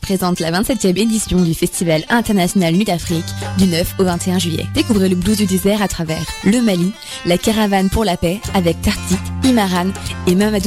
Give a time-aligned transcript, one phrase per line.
[0.00, 3.24] présente la 27e édition du Festival international Nuit d'Afrique
[3.58, 4.66] du 9 au 21 juillet.
[4.74, 6.92] Découvrez le blues du désert à travers le Mali,
[7.26, 9.88] la caravane pour la paix avec Tartik, Imaran
[10.26, 10.62] et Mamadou.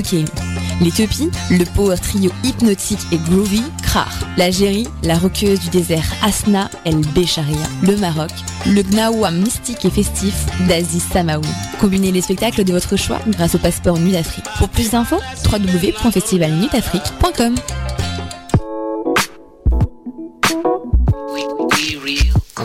[0.81, 4.11] L'Éthiopie, le power trio hypnotique et groovy Krar.
[4.37, 7.55] L'Algérie, la roqueuse du désert Asna El Becharia.
[7.81, 8.31] Le Maroc,
[8.65, 11.47] le Gnawa mystique et festif d'Aziz Samaoui.
[11.79, 14.43] Combinez les spectacles de votre choix grâce au passeport Nuit d'Afrique.
[14.57, 17.55] Pour plus d'infos, www.festivalnuitafrique.com.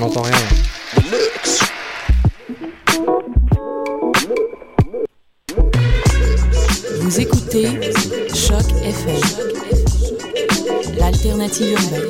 [0.01, 0.33] On n'entend rien.
[7.01, 7.67] Vous écoutez
[8.35, 9.21] Choc FM,
[10.97, 12.09] l'alternative urbaine.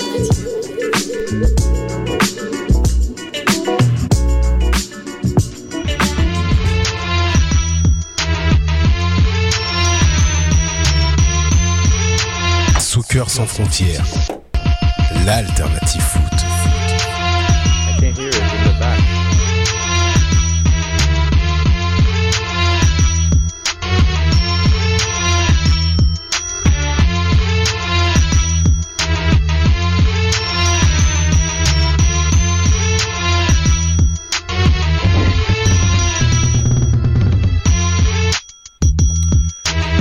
[12.78, 14.04] Soccer sans frontières,
[15.24, 16.29] l'alternative foot.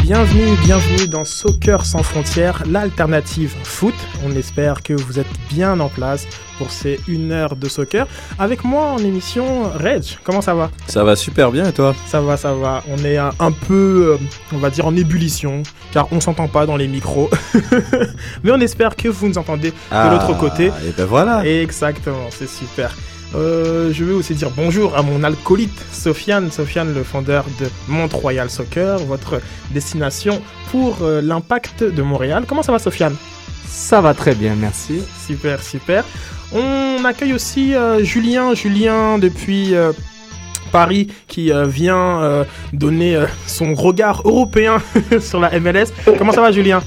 [0.09, 3.93] Bienvenue, bienvenue dans Soccer sans frontières, l'alternative foot.
[4.25, 6.25] On espère que vous êtes bien en place
[6.57, 8.07] pour ces une heure de soccer.
[8.39, 10.71] Avec moi en émission, Reg, comment ça va?
[10.87, 11.93] Ça va super bien et toi?
[12.07, 12.81] Ça va, ça va.
[12.89, 16.75] On est un, peu, euh, on va dire, en ébullition, car on s'entend pas dans
[16.75, 17.30] les micros.
[18.43, 20.71] Mais on espère que vous nous entendez de l'autre côté.
[20.87, 21.45] Et ben voilà.
[21.45, 22.95] Exactement, c'est super.
[23.35, 28.49] Euh, je veux aussi dire bonjour à mon alcoolite Sofiane, Sofiane le fondeur de Mont-Royal
[28.49, 29.39] Soccer, votre
[29.71, 32.45] destination pour euh, l'impact de Montréal.
[32.48, 33.15] Comment ça va Sofiane?
[33.67, 35.03] Ça va très bien, merci.
[35.27, 36.03] Super, super.
[36.52, 39.92] On accueille aussi euh, Julien, Julien depuis euh,
[40.71, 42.43] Paris qui euh, vient euh,
[42.73, 44.82] donner euh, son regard européen
[45.20, 45.87] sur la MLS.
[46.17, 46.82] Comment ça va Julien?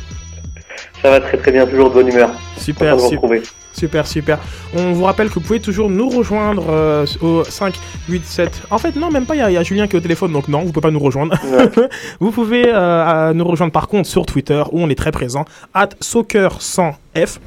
[1.02, 2.30] Ça va très très bien, toujours de bonne humeur.
[2.56, 3.42] Super, super.
[3.82, 4.38] Super, super.
[4.76, 7.74] On vous rappelle que vous pouvez toujours nous rejoindre euh, au 5,
[8.08, 8.62] 8, 7.
[8.70, 10.02] En fait, non, même pas, il y, a- il y a Julien qui est au
[10.02, 11.34] téléphone, donc non, vous pouvez pas nous rejoindre.
[11.44, 11.88] Ouais.
[12.20, 15.44] vous pouvez euh, nous rejoindre par contre sur Twitter, où on est très présent,
[15.74, 17.38] at soccer100f.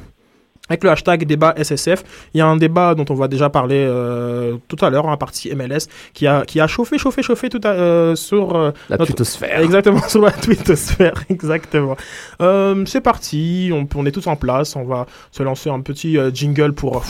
[0.68, 2.02] Avec le hashtag débat SSF,
[2.34, 5.16] il y a un débat dont on va déjà parler euh, tout à l'heure, en
[5.16, 8.96] partie MLS, qui a, qui a chauffé, chauffé, chauffé tout à, euh, sur euh, La
[8.96, 9.60] Notre- tutosphère.
[9.60, 11.96] Exactement, sur la twittosphère, exactement.
[12.40, 16.18] Euh, c'est parti, on, on est tous en place, on va se lancer un petit
[16.18, 17.04] euh, jingle pour...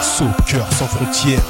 [0.00, 1.42] Soccer sans frontières,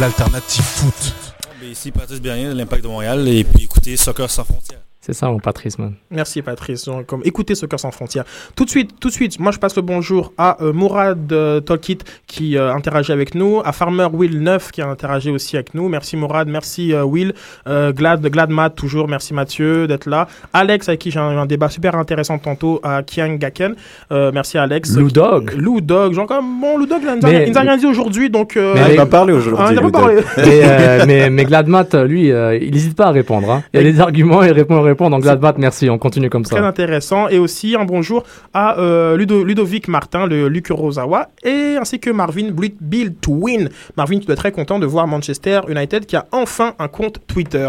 [0.00, 1.14] l'alternative foot.
[1.60, 4.79] Ben, Ici Patrice Bernier de l'Impact de Montréal et puis écoutez Soccer sans frontières.
[5.02, 5.94] C'est ça, mon Patrice, man.
[6.10, 8.24] Merci Patrice, Donc, comme écoutez ce cœur sans frontières.
[8.54, 11.58] Tout de suite, tout de suite, moi je passe le bonjour à euh, Mourad euh,
[11.60, 15.72] Tolkit qui euh, interagit avec nous, à Farmer Will 9 qui a interagi aussi avec
[15.72, 15.88] nous.
[15.88, 17.32] Merci Mourad, merci euh, Will,
[17.66, 20.28] euh, Glad, Glad Matt toujours, merci Mathieu d'être là.
[20.52, 23.76] Alex avec qui j'ai un, un débat super intéressant tantôt à Kiang Gaken.
[24.12, 24.94] Euh, merci Alex.
[24.96, 25.54] Lou Dog.
[25.56, 27.78] Lou Dog, genre comme bon Lou Dog, il nous a- Mais- il nous a rien
[27.78, 28.52] dit aujourd'hui donc.
[28.56, 29.64] Mais- il m'a parlé ah, aujourd'hui.
[29.70, 29.98] il n'a pas Ludo.
[29.98, 30.16] parlé.
[30.36, 33.50] mais, euh, mais, mais Gladmat, lui, euh, il n'hésite pas à répondre.
[33.50, 33.62] hein.
[33.72, 35.08] Il y a des arguments, il répond, il répond.
[35.10, 36.66] Donc Gladmat, merci, on continue comme Très ça.
[36.66, 37.28] intéressant.
[37.28, 42.10] Et aussi un bonjour à euh, Ludo- Ludovic Martin, le Luc Rosawa, et ainsi que
[42.10, 43.68] Marvin Bill Twin.
[43.96, 47.20] Marvin, tu dois être très content de voir Manchester United qui a enfin un compte
[47.26, 47.68] Twitter.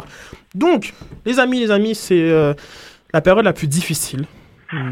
[0.56, 0.94] Donc,
[1.26, 2.54] les amis, les amis, c'est euh,
[3.14, 4.26] la période la plus difficile.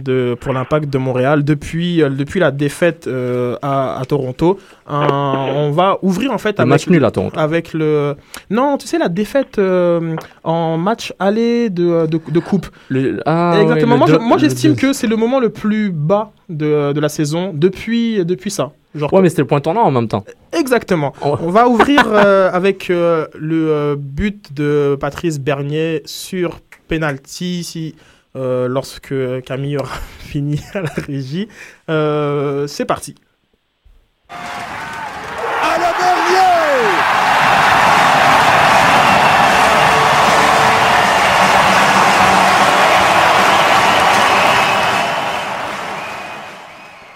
[0.03, 4.59] De, pour l'impact de Montréal depuis, euh, depuis la défaite euh, à, à Toronto.
[4.88, 7.40] Un- on va ouvrir en fait avec match nul à Toronto.
[7.40, 8.16] avec le
[8.50, 13.57] non tu sais la défaite euh, en match aller de, de, de coupe Le- ah,
[13.62, 13.97] Exactement.
[13.97, 17.09] moi, le je- le j'estime que c'est le moment le plus bas de, de la
[17.09, 18.71] saison depuis, depuis ça.
[18.95, 20.25] Genre, Ouais, mais c'était le point tournant en même temps.
[20.57, 21.13] Exactement.
[21.24, 21.38] Oh.
[21.42, 27.95] On va ouvrir euh, avec euh, le euh, but de Patrice Bernier sur penalty si,
[28.36, 29.14] euh, lorsque
[29.46, 31.48] Camille aura fini à la régie.
[31.90, 33.16] Euh, c'est parti.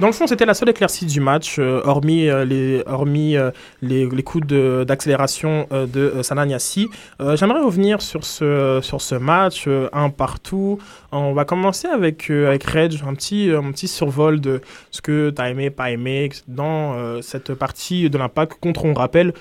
[0.03, 3.51] Dans le fond, c'était la seule éclaircie du match, euh, hormis, euh, les, hormis euh,
[3.81, 6.89] les, les coups de- d'accélération de Sana Niassi.
[7.21, 10.77] Euh, J'aimerais revenir sur ce, sur ce match, un partout.
[11.13, 14.59] On va commencer avec, avec Reg, un petit, un petit survol de
[14.91, 19.33] ce que tu as aimé, pas aimé dans cette partie de l'Impact contre, on rappelle,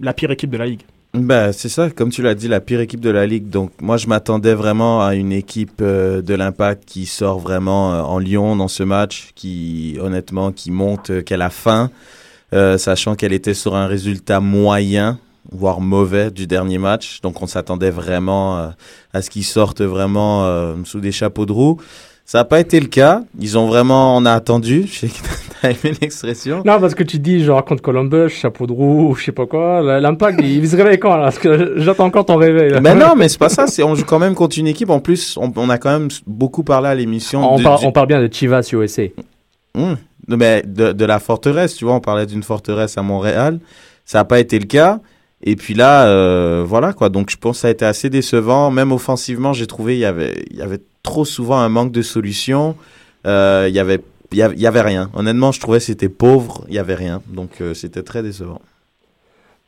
[0.00, 0.82] la pire équipe de la Ligue.
[1.12, 3.50] Ben, c'est ça, comme tu l'as dit, la pire équipe de la ligue.
[3.50, 8.02] Donc, moi, je m'attendais vraiment à une équipe euh, de l'Impact qui sort vraiment euh,
[8.02, 11.90] en Lyon dans ce match, qui, honnêtement, qui monte, euh, qu'elle a faim,
[12.52, 15.18] sachant qu'elle était sur un résultat moyen,
[15.50, 17.20] voire mauvais du dernier match.
[17.22, 18.72] Donc, on s'attendait vraiment
[19.12, 21.80] à ce qu'ils sortent vraiment sous des chapeaux de roue.
[22.30, 23.24] Ça n'a pas été le cas.
[23.40, 24.84] Ils ont vraiment, on a attendu.
[24.86, 25.14] Je sais que
[25.62, 26.58] t'as aimé l'expression.
[26.64, 29.46] Non, parce que tu dis, genre, contre Columbus, chapeau de roue, ou je sais pas
[29.46, 29.82] quoi.
[29.98, 31.24] L'impact, il se réveille quand, là?
[31.24, 32.70] Parce que j'attends encore ton réveil.
[32.70, 32.80] là.
[32.80, 33.64] Mais non, mais c'est pas ça.
[33.84, 34.90] On joue quand même contre une équipe.
[34.90, 37.54] En plus, on, on a quand même beaucoup parlé à l'émission.
[37.54, 39.02] On, de- par- du- on parle bien de Chivas USA.
[39.76, 39.96] Hum.
[40.28, 41.74] de, mais de, de la forteresse.
[41.74, 43.58] Tu vois, on parlait d'une forteresse à Montréal.
[44.04, 45.00] Ça n'a pas été le cas.
[45.42, 47.08] Et puis là, euh, voilà quoi.
[47.08, 48.70] Donc je pense que ça a été assez décevant.
[48.70, 52.02] Même offensivement, j'ai trouvé il y avait il y avait trop souvent un manque de
[52.02, 52.76] solutions.
[53.26, 54.00] Euh, il y avait
[54.32, 55.10] il y avait, il y avait rien.
[55.14, 56.64] Honnêtement, je trouvais que c'était pauvre.
[56.68, 57.20] Il y avait rien.
[57.28, 58.60] Donc euh, c'était très décevant.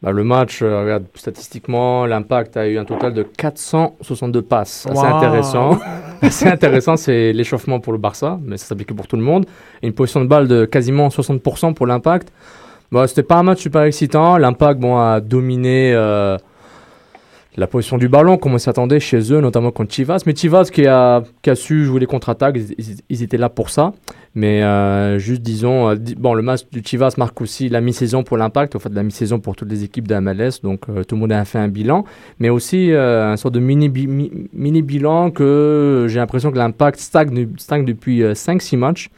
[0.03, 4.87] Bah, le match, euh, regarde, statistiquement, l'impact a eu un total de 462 passes.
[4.89, 5.05] C'est Wow.
[5.05, 5.79] intéressant.
[6.31, 9.45] C'est intéressant, c'est l'échauffement pour le Barça, mais ça s'applique pour tout le monde.
[9.83, 12.33] Une position de balle de quasiment 60% pour l'impact.
[12.93, 14.37] Bon, c'était pas un match super excitant.
[14.37, 16.37] L'impact bon, a dominé euh,
[17.57, 20.23] la position du ballon, comme on s'attendait chez eux, notamment contre Chivas.
[20.27, 22.57] Mais Chivas qui a, qui a su jouer les contre-attaques,
[23.11, 23.93] ils, étaient là pour ça.
[24.35, 28.39] Mais euh, juste disons, euh, bon, le match du Chivas marque aussi la mi-saison pour
[28.39, 31.21] l'Impact, en fait la mi-saison pour toutes les équipes de MLS, donc euh, tout le
[31.21, 32.05] monde a fait un bilan,
[32.39, 36.99] mais aussi un sorte de mini, bi- mi- mini bilan que j'ai l'impression que l'Impact
[36.99, 39.11] stagne, stagne depuis 5-6 matchs,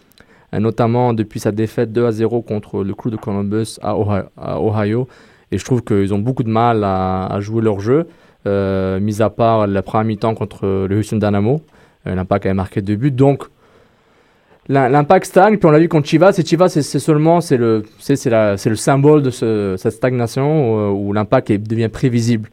[0.53, 5.07] notamment depuis sa défaite 2 à 0 contre le Crew de Columbus à Ohio,
[5.53, 8.07] et je trouve qu'ils ont beaucoup de mal à, jouer leur jeu,
[8.47, 11.61] mis à part la première mi-temps contre le Houston Dynamo,
[12.07, 13.45] Euh, l'Impact avait marqué deux buts, donc
[14.69, 17.83] L'im- L'impact stagne, puis on l'a vu contre Chivas, et Chivas, c'est seulement c'est le,
[17.99, 20.47] c'est c'est la- c'est le symbole de ce- cette stagnation
[20.93, 22.49] où, où l'impact est- devient prévisible.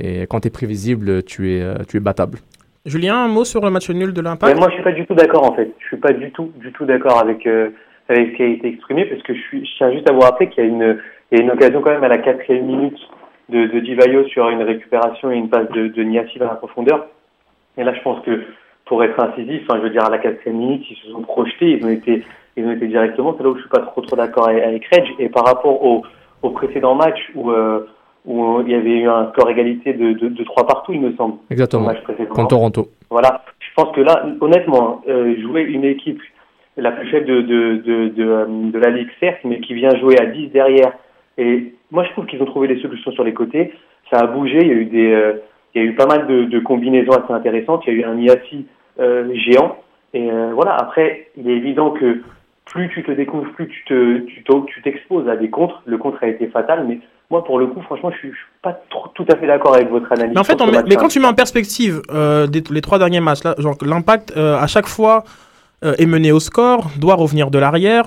[0.00, 2.38] Et quand tu es prévisible, tu es, euh, tu es battable.
[2.84, 4.58] Julien, un mot sur le match nul de l'Impact?
[4.58, 5.70] Moi, je suis pas du tout d'accord en fait.
[5.78, 7.70] Je suis pas du tout, du tout d'accord avec euh,
[8.08, 10.20] avec ce qui a été exprimé parce que je suis, je tiens juste à vous
[10.20, 10.98] rappeler qu'il y a une,
[11.30, 12.98] il y a une occasion quand même à la quatrième minute
[13.52, 17.06] de, de Divayo sur une récupération et une passe de, de Niassi vers la profondeur.
[17.76, 18.44] Et là, je pense que
[18.86, 21.78] pour être incisif, enfin, je veux dire à la quatrième minute, ils se sont projetés,
[21.78, 22.24] ils ont été,
[22.56, 23.34] ils ont été directement.
[23.36, 25.04] C'est là où je suis pas trop trop d'accord avec, Reg.
[25.18, 26.02] Et par rapport au,
[26.42, 27.86] au précédent match où euh,
[28.24, 31.12] où il y avait eu un score égalité de, de, de 3 partout, il me
[31.16, 31.38] semble.
[31.50, 31.86] Exactement.
[31.86, 32.02] Match.
[32.30, 32.88] Contre Toronto.
[33.10, 36.20] Voilà, je pense que là, honnêtement, euh, jouer une équipe
[36.76, 39.94] la plus faible de, de, de, de, euh, de la Ligue, certes, mais qui vient
[39.96, 40.92] jouer à 10 derrière.
[41.36, 43.72] Et moi, je trouve qu'ils ont trouvé des solutions sur les côtés.
[44.10, 45.32] Ça a bougé, il y a eu, des, euh,
[45.74, 47.82] il y a eu pas mal de, de combinaisons assez intéressantes.
[47.86, 48.66] Il y a eu un Iassi
[48.98, 49.76] euh, géant.
[50.14, 52.22] Et euh, voilà, après, il est évident que
[52.64, 55.82] plus tu te découvres, plus tu te, t'exposes à des contres.
[55.86, 56.98] Le contre a été fatal, mais
[57.30, 59.74] moi, pour le coup, franchement, je suis, je suis pas trop, tout à fait d'accord
[59.74, 60.34] avec votre analyse.
[60.34, 62.00] Mais en fait, on mais quand tu mets en perspective
[62.50, 65.24] des- les trois derniers matchs, là, genre l'impact à chaque fois
[65.82, 68.04] est mené au score, doit revenir de l'arrière.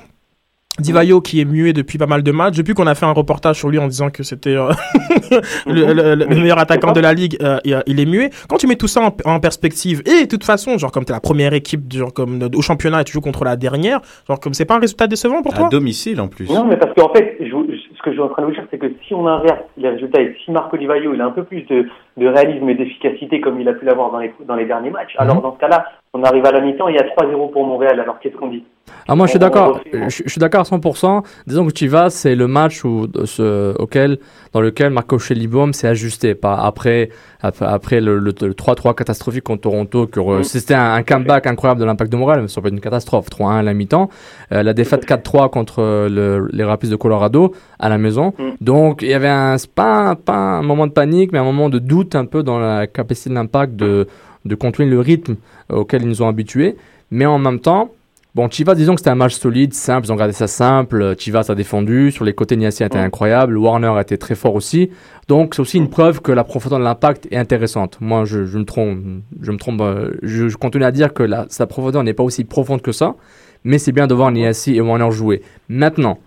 [0.80, 3.58] Divayo qui est muet depuis pas mal de matchs, depuis qu'on a fait un reportage
[3.58, 4.72] sur lui en disant que c'était euh,
[5.68, 8.30] le, le- le meilleur attaquant de la ligue, euh, il, il est muet.
[8.50, 11.14] Quand tu mets tout ça en, en perspective, et de toute façon, genre comme t'es
[11.14, 14.54] la première équipe genre comme au championnat et tu joues contre la dernière, genre comme
[14.54, 15.68] c'est pas un résultat décevant pour toi?
[15.68, 16.50] À domicile en plus.
[16.50, 18.54] Non, mais parce qu'en fait, je, je- ce que je suis en train de vous
[18.54, 21.26] dire, c'est que si on inverse les résultats et si Marco Di Vaio il a
[21.26, 24.34] un peu plus de, de réalisme et d'efficacité comme il a pu l'avoir dans les,
[24.48, 27.00] dans les derniers matchs, alors dans ce cas-là, on arrive à la mi-temps il y
[27.00, 28.00] a 3-0 pour Montréal.
[28.00, 28.64] Alors qu'est-ce qu'on dit?
[29.08, 29.82] Ah, moi, je suis d'accord.
[29.92, 31.24] Je, je suis d'accord à 100%.
[31.48, 34.18] Disons que Chivas, c'est le match où, ce- auquel,
[34.54, 36.34] dans lequel Marco Schellibaum s'est ajusté.
[36.36, 37.10] Pas après,
[37.42, 40.08] après, après le, le- le 3-3 catastrophique contre Toronto.
[40.08, 40.44] Que, Mm.
[40.44, 43.28] C'était un, un comeback incroyable de l'impact de Montréal, mais ça peut être une catastrophe.
[43.30, 44.10] 3-1 à la mi-temps.
[44.52, 48.34] Euh, la défaite 4-3 contre le- les Rapids de Colorado à la maison.
[48.38, 48.44] Mm.
[48.62, 51.80] Donc, il y avait un, pas, pas un moment de panique, mais un moment de
[51.80, 54.08] doute un peu dans la capacité de l'impact de,
[54.46, 55.36] de contrôler le rythme
[55.70, 56.76] auquel ils nous ont habitués.
[57.10, 57.90] Mais en même temps,
[58.36, 61.16] Bon, Chivas, disons que c'était un match solide, simple, ils ont gardé ça simple.
[61.18, 64.56] Chivas a défendu, sur les côtés, Niassi a été incroyable, Warner a été très fort
[64.56, 64.90] aussi.
[65.30, 67.98] Donc, c'est aussi une preuve que la profondeur de l'impact est intéressante.
[68.02, 69.00] Moi, je, je me trompe,
[69.40, 72.24] je me trompe, euh, je, je continue à dire que la, sa profondeur n'est pas
[72.24, 73.16] aussi profonde que ça,
[73.64, 75.42] mais c'est bien de voir Niassi et Warner jouer.
[75.70, 76.20] Maintenant,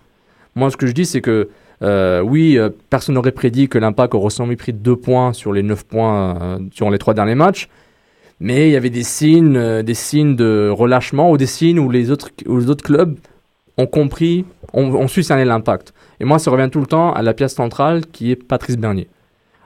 [0.55, 1.49] moi, ce que je dis, c'est que
[1.81, 5.63] euh, oui, euh, personne n'aurait prédit que l'impact aurait seulement pris deux points sur les
[5.63, 7.69] neuf points euh, durant les trois derniers matchs.
[8.41, 11.89] Mais il y avait des signes, euh, des signes de relâchement ou des signes où
[11.89, 13.17] les autres, où les autres clubs
[13.77, 15.93] ont compris, ont, ont su cerner l'impact.
[16.19, 19.07] Et moi, ça revient tout le temps à la pièce centrale qui est Patrice Bernier.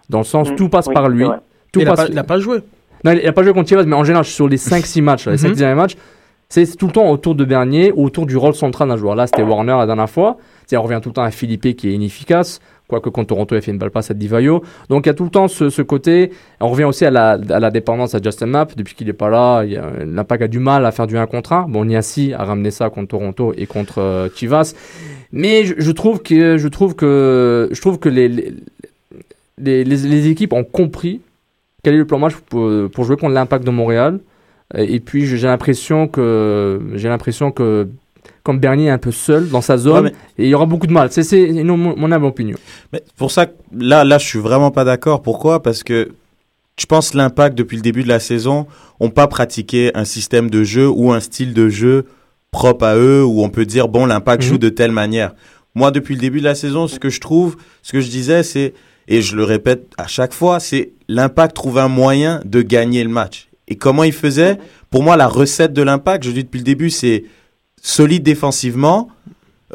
[0.10, 0.56] Dans le sens, Mm.
[0.56, 1.26] tout passe Oui, par lui.
[1.72, 2.60] Tout il, a passe, pas, il a pas joué.
[3.04, 5.38] non, il n'a pas joué contre Chivas, mais en général, sur les 5-6 matchs, les
[5.38, 5.56] 5 Mhm.
[5.56, 5.96] derniers matchs,
[6.50, 9.16] c'est tout le temps autour de Bernier ou autour du rôle central d'un joueur.
[9.16, 10.38] Là, c'était Warner la dernière fois.
[10.76, 12.60] On revient tout le temps à Philippe qui est inefficace.
[12.88, 14.64] Quoique quand Toronto a fait une balle passe à Divayo.
[14.90, 16.32] Donc il y a tout le temps ce, côté.
[16.60, 18.76] On revient aussi à la, dépendance à Justin Mapp.
[18.76, 19.82] Depuis qu'il n'est pas là, il
[20.14, 21.68] l'impact a du mal à faire du 1 contre 1.
[21.70, 24.74] Bon, Niassi a ramené ça contre Toronto et contre euh, Chivas.
[25.32, 28.54] Mais je, trouve que je trouve que je trouve que les-
[29.58, 31.22] les équipes ont compris
[31.84, 34.20] quel est le plan match pour, pour jouer contre l'impact de Montréal.
[34.76, 37.88] Et puis j'ai l'impression que j'ai l'impression que
[38.44, 40.66] comme Bernier est un peu seul dans sa zone, Ouais, mais- et il y aura
[40.66, 41.10] beaucoup de mal.
[41.12, 42.58] C'est mon, mon humble opinion.
[42.92, 45.22] Mais pour ça, là, là, je suis vraiment pas d'accord.
[45.22, 45.62] Pourquoi?
[45.64, 46.10] Parce que
[46.78, 48.66] je pense que l'impact depuis le début de la saison
[49.00, 52.06] ont pas pratiqué un système de jeu ou un style de jeu
[52.52, 54.50] propre à eux où on peut dire bon l'impact Mhm.
[54.50, 55.34] joue de telle manière.
[55.76, 58.44] Moi, depuis le début de la saison, ce que je trouve, ce que je disais,
[58.44, 58.74] c'est
[59.08, 63.10] et je le répète à chaque fois, c'est l'impact trouve un moyen de gagner le
[63.10, 63.48] match.
[63.68, 64.58] Et comment il faisait
[64.90, 67.24] Pour moi, la recette de l'impact, je dis depuis le début, c'est
[67.82, 69.10] solide défensivement,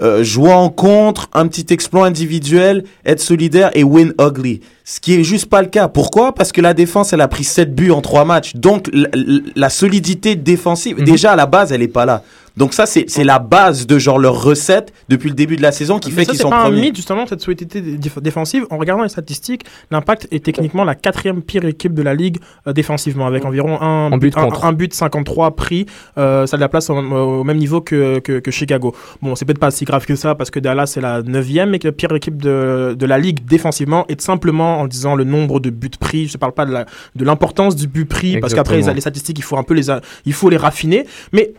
[0.01, 4.61] euh, jouer en contre, un petit exploit individuel, être solidaire et win ugly.
[4.85, 5.89] Ce qui est juste pas le cas.
[5.89, 6.33] Pourquoi?
[6.35, 8.55] Parce que la défense, elle a pris 7 buts en 3 matchs.
[8.55, 9.09] Donc, la,
[9.57, 11.05] la solidité défensive, Mhm.
[11.05, 12.23] déjà à la base, elle est pas là.
[12.59, 15.73] Donc ça, c'est c'est la base de genre leur recette depuis le début de la
[15.73, 16.81] saison qui Mais fait qu'ils c'est sont pas un premiers.
[16.83, 18.67] mythe, justement, cette solidité déf- défensive.
[18.71, 22.73] En regardant les statistiques, l'Impact est techniquement la quatrième pire équipe de la Ligue euh,
[22.73, 25.87] défensivement, avec environ un, En but un, un but 53 pris.
[26.19, 28.95] Euh, ça la place au, au même niveau que, que, que Chicago.
[29.23, 31.79] Bon, c'est peut-être pas si grave que ça, parce que Dallas est la neuvième et
[31.79, 35.61] que la pire équipe de, de la Ligue défensivement est simplement en disant le nombre
[35.61, 36.27] de buts pris.
[36.27, 39.39] Je parle pas de la- de l'importance du but pris, parce qu'après, les, les statistiques,
[39.39, 39.87] il faut un peu les,
[40.27, 41.07] il faut les raffiner.
[41.33, 41.53] Mais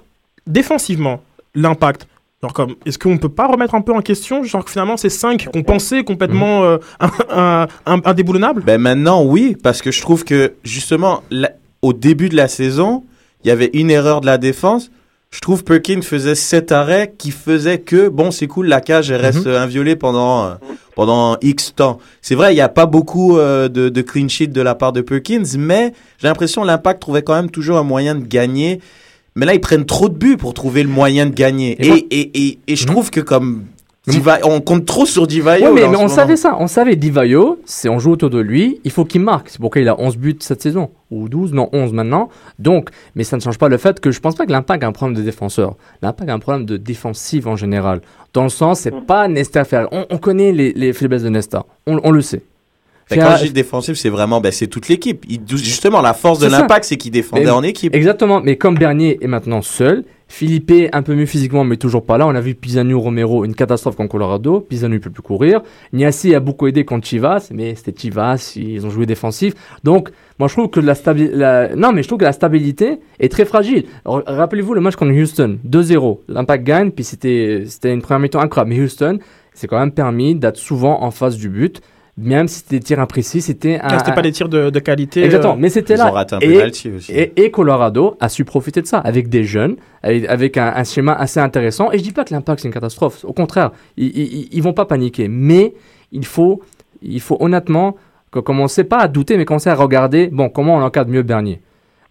[0.49, 1.21] défensivement,
[1.55, 2.07] l'impact.
[2.41, 5.09] Genre comme, est-ce qu'on peut pas remettre un peu en question, genre que finalement ces
[5.09, 6.77] cinq qu'on pensait complètement euh,
[7.29, 11.51] un- un- indéboulonnables Ben maintenant, oui, parce que je trouve que justement, la-
[11.81, 13.03] au début de la saison,
[13.43, 14.89] il y avait une erreur de la défense.
[15.31, 19.21] Je trouve Perkins faisait sept arrêts qui faisaient que, bon, c'est cool, la cage, elle
[19.21, 20.53] reste euh, inviolée pendant, euh,
[20.95, 21.99] pendant X temps.
[22.21, 24.91] C'est vrai, il n'y a pas beaucoup euh, de, de clean sheet de la part
[24.93, 28.79] de Perkins, mais j'ai l'impression l'impact trouvait quand même toujours un moyen de gagner.
[29.39, 31.71] Mais là, ils prennent trop de buts pour trouver le moyen de gagner.
[31.79, 32.91] Et Et, moi- et, et, et je Mhm.
[32.91, 33.63] trouve que comme
[34.07, 35.71] Diva- on compte trop sur Divayo.
[35.73, 36.55] Ouais, mais, on savait ça.
[36.59, 39.49] On savait Divayo, c'est on joue autour de lui, il faut qu'il marque.
[39.49, 40.89] C'est pourquoi il a 11 buts cette saison.
[41.11, 42.29] Ou 12, non, 11 maintenant.
[42.57, 44.87] Donc, mais ça ne change pas le fait que je pense pas que l'impact a
[44.87, 45.75] un problème de défenseur.
[46.01, 48.01] L'impact a un problème de défensive en général.
[48.33, 49.87] Dans le sens, c'est pas Nesta Ferrer.
[49.91, 51.65] On, on connaît les, les faiblesses de Nesta.
[51.85, 52.41] On, on le sait.
[53.15, 55.25] Quand un- je dis défensif, c'est vraiment, ben, c'est toute l'équipe.
[55.47, 57.95] Justement, la force de l'impact, c'est qu'il défendait Mais- en équipe.
[57.95, 62.19] Exactement, mais comme Bernier est maintenant seul, Philippe un peu mieux physiquement, mais toujours pas
[62.19, 62.27] là.
[62.27, 64.59] On a vu Pisanu Romero, une catastrophe contre Colorado.
[64.59, 65.61] Pisanu ne peut plus courir.
[65.91, 69.55] Niassi a beaucoup aidé contre Chivas, mais c'était Chivas, ils ont joué défensif.
[69.83, 71.35] Donc, moi je trouve que la stabilité.
[71.75, 73.85] Non, mais je trouve que la stabilité est très fragile.
[74.05, 76.21] Rappelez-vous le match contre Houston, 2-0.
[76.27, 78.69] L'impact gagne, puis c'était c'était une première mi-temps incroyable.
[78.75, 79.17] Mais Houston,
[79.55, 81.81] c'est quand même permis d'être souvent en face du but.
[82.21, 83.87] Même si c'était des tirs imprécis, c'était un.
[83.89, 85.23] Ah, C'était pas des tirs de, de qualité.
[85.23, 86.09] Exactement, euh, mais c'était Ils là.
[86.09, 86.89] ont raté un Et- aussi.
[87.09, 90.83] et, et Colorado a su profiter de ça avec des jeunes, avec, avec un, un
[90.83, 91.91] schéma assez intéressant.
[91.91, 93.23] Et je dis pas que l'impact c'est une catastrophe.
[93.25, 95.27] Au contraire, ils, ils, ils vont pas paniquer.
[95.27, 95.73] Mais
[96.11, 96.61] il faut,
[97.01, 97.95] il faut honnêtement
[98.31, 100.27] que commencer pas à douter, mais commencer à regarder.
[100.27, 101.61] Bon, comment on encadre mieux Bernier.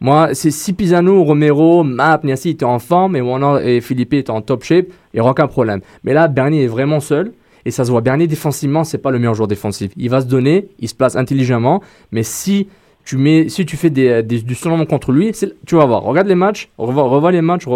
[0.00, 4.30] Moi, c'est si Pisano, Romero, Map, Niassi étaient en forme et, Warner et Philippe étaient
[4.30, 5.80] en top shape, il n'y aura aucun problème.
[6.04, 7.32] Mais là, Bernier est vraiment seul.
[7.64, 8.00] Et ça se voit.
[8.00, 9.90] Bernier, défensivement, c'est pas le meilleur joueur défensif.
[9.96, 11.82] Il va se donner, il se place intelligemment.
[12.12, 12.68] Mais si
[13.04, 15.32] tu mets, si tu fais des, du surnom contre lui,
[15.66, 16.02] tu vas voir.
[16.02, 17.70] Regarde les matchs, revois, les matchs, re-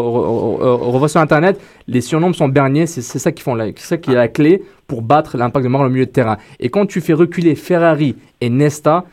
[0.61, 1.59] revois sur internet.
[1.89, 5.01] Les surnoms sont Bernier, c'est ça qui font, la- ça qui est la clé pour
[5.01, 6.37] battre l'impact de Montréal au milieu de terrain.
[6.61, 9.05] Et quand tu fais reculer Ferrari et Nesta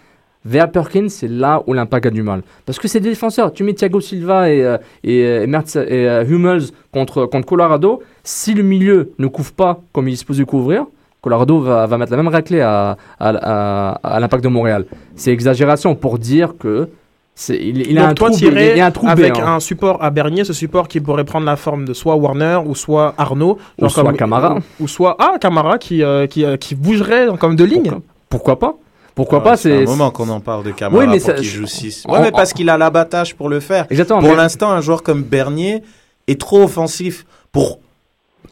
[0.50, 2.42] vers Perkins, c'est là où l'impact a du mal.
[2.66, 3.54] Parce que c'est des défenseurs.
[3.54, 7.46] Tu mets Thiago Silva et, euh, et, euh, et, Mertz- et euh, Hummels contre, contre
[7.48, 8.02] Colorado.
[8.24, 10.86] Si le milieu ne couvre pas comme il est supposé couvrir,
[11.22, 14.86] Colorado va, va mettre la même raclée à, à, à- à l'impact de Montréal.
[15.16, 16.90] C'est exagération pour dire que
[17.36, 19.48] c'est, il, il a Donc un toi, trou, il y a un trou avec béant.
[19.48, 22.74] un support à Bernier, ce support qui pourrait prendre la forme de soit Warner ou
[22.76, 23.58] soit Arnaud.
[23.82, 24.56] Ou soit Camara.
[24.80, 27.92] Ou, ou soit ah, Camara qui, euh, qui, euh, qui bougerait comme de ligne.
[28.30, 28.74] Pourquoi, pourquoi pas?
[29.20, 31.34] Pourquoi Ouais, pas c'est un moment qu'on en parle de Camara Oui, mais pour ça-
[31.34, 32.04] qu'il joue 6.
[32.08, 33.86] en- Ouais, mais en- parce qu'il a l'abattage pour le faire.
[33.90, 34.20] Exactement.
[34.22, 35.84] Pour mais- l'instant, un joueur comme Bernier
[36.30, 37.80] est trop offensif pour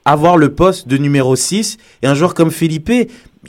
[0.04, 2.92] avoir le poste de numéro 6 et un joueur comme Felipe,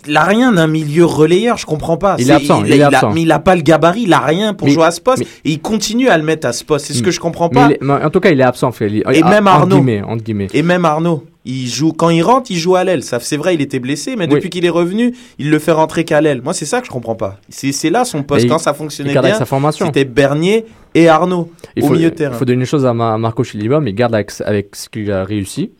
[0.06, 2.16] il a rien d'un milieu relayeur, je comprends pas.
[2.18, 3.12] Il est absent, il est a- absent.
[3.12, 5.18] mais il a pas le gabarit, il a rien pour Mais- jouer à ce poste
[5.20, 6.86] mais- et il continue à le mettre à ce poste.
[6.86, 7.68] C'est ce que je comprends pas.
[7.70, 9.08] il mais en tout cas, il est absent, Félix.
[9.12, 9.76] Et Ah, même entre Arnaud.
[9.76, 10.46] guillemets, entre guillemets.
[10.54, 13.02] Et même Arnaud, il joue quand il rentre, il joue à l'aile.
[13.02, 14.34] Ça, c'est vrai, il était blessé, mais Oui.
[14.34, 16.42] depuis qu'il est revenu, il le fait rentrer qu'à l'aile.
[16.42, 17.38] Moi, c'est ça que je comprends pas.
[17.48, 18.42] C'est là son poste.
[18.42, 19.86] Et il- quand ça Il fonctionnait garde avec bien, sa formation.
[19.86, 20.64] c'était Bernier
[20.94, 22.34] et Arnaud Il au faut, milieu de terrain.
[22.34, 24.76] Il faut donner une chose à, Ma- à Marco Chiliba, mais il garde avec, avec
[24.76, 25.70] ce qu'il a réussi.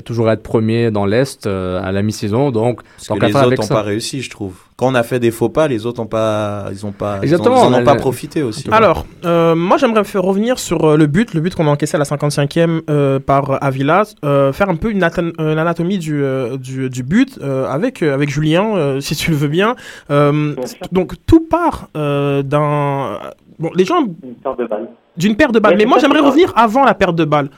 [0.00, 2.50] Toujours être premier dans l'Est euh, à la mi-saison.
[2.50, 4.54] Donc, Parce tant que les autres n'ont pas réussi, je trouve.
[4.76, 7.18] Quand on a fait des faux pas, les autres n'ont pas, ils ont pas, ils
[7.18, 8.64] ont- Exactement, ils en ont a- pas profité aussi.
[8.72, 11.94] Alors, euh, moi j'aimerais faire revenir sur euh, le but, le but qu'on a encaissé
[11.96, 16.88] à la 55e euh, par Avila, euh, faire un peu une, anatomie du, euh, du,
[16.88, 19.76] du but euh, avec, euh, avec Julien, euh, si tu le veux bien.
[20.10, 20.54] Euh,
[20.90, 23.18] donc tout part euh, d'un...
[23.58, 24.88] Bon, les gens Une sorte de balle.
[25.18, 25.76] d'une paire de balles.
[25.76, 27.50] Mais moi, j'aimerais revenir avant la paire de balles.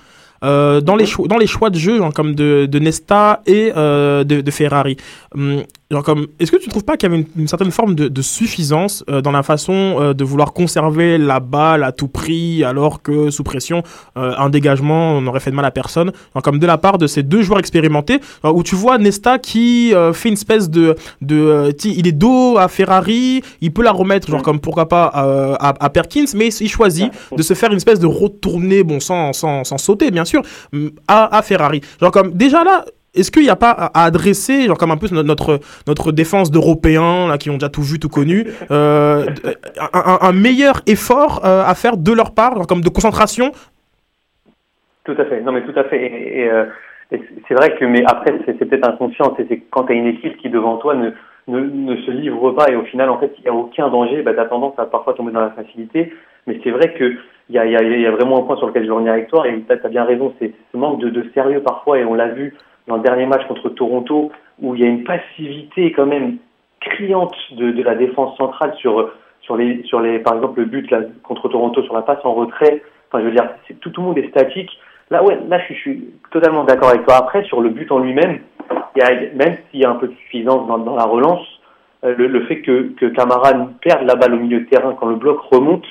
[0.45, 3.73] Euh, dans, les choix, dans les choix de jeu, genre comme de, de Nesta et
[3.77, 4.97] euh, de, de Ferrari.
[5.35, 5.63] Hum,
[5.95, 8.09] genre comme, est-ce que tu trouves pas qu'il y avait une, une certaine forme de,
[8.09, 12.65] de suffisance euh, dans la façon euh, de vouloir conserver la balle à tout prix,
[12.65, 13.83] alors que sous pression,
[14.17, 16.13] euh, un dégagement n'aurait fait de mal à personne?
[16.35, 19.93] Genre comme de la part de ces deux joueurs expérimentés, où tu vois Nesta qui
[20.13, 24.43] fait une espèce de, de il est dos à Ferrari, il peut la remettre, genre
[24.43, 28.07] comme pourquoi pas à, à Perkins, mais il choisit de se faire une espèce de
[28.07, 30.43] retournée, bon, sans, sans, sans sauter, bien sûr,
[31.09, 31.81] à, à Ferrari.
[32.01, 35.07] Genre comme, déjà là, est-ce qu'il n'y a pas à, adresser, genre comme un peu
[35.23, 39.27] notre, notre, défense d'Européens, là, qui ont déjà tout vu, tout connu, euh,
[39.93, 43.53] un, meilleur effort euh, à faire de leur part, genre comme de concentration?
[45.05, 45.41] Tout à fait.
[45.43, 46.03] Non, mais tout à fait.
[46.03, 46.65] Et, euh,
[47.49, 49.35] c'est vrai que, mais après, c'est peut-être inconscient.
[49.37, 51.11] C'est quand tu as une équipe qui devant toi ne,
[51.47, 54.33] ne, se livre pas et au final, en fait, il n'y a aucun danger, bah,
[54.35, 56.13] tu as tendance à parfois tomber dans la facilité.
[56.47, 57.15] Mais c'est vrai que
[57.51, 59.29] il y a, y, y a vraiment un point sur lequel je veux revenir avec
[59.29, 60.35] toi et tu as, bien raison.
[60.39, 62.55] C'est ce manque de sérieux parfois et on l'a vu
[62.87, 66.39] dans le dernier match contre Toronto où il y a une passivité quand même
[66.81, 69.11] criante de, la défense centrale sur
[69.41, 72.83] sur les sur les par exemple le but contre Toronto sur la passe en retrait.
[73.09, 73.49] Enfin, je veux dire,
[73.81, 74.71] tout, tout le monde est statique.
[75.11, 77.17] Là, ouais, là, je suis, totalement d'accord avec toi.
[77.17, 78.41] Après, sur le but en lui-même,
[78.97, 81.47] même s'il y a un peu de suffisance dans, la relance,
[82.05, 85.17] euh, le, fait que, que Camara perde la balle au milieu de terrain quand le
[85.17, 85.87] bloc remonte,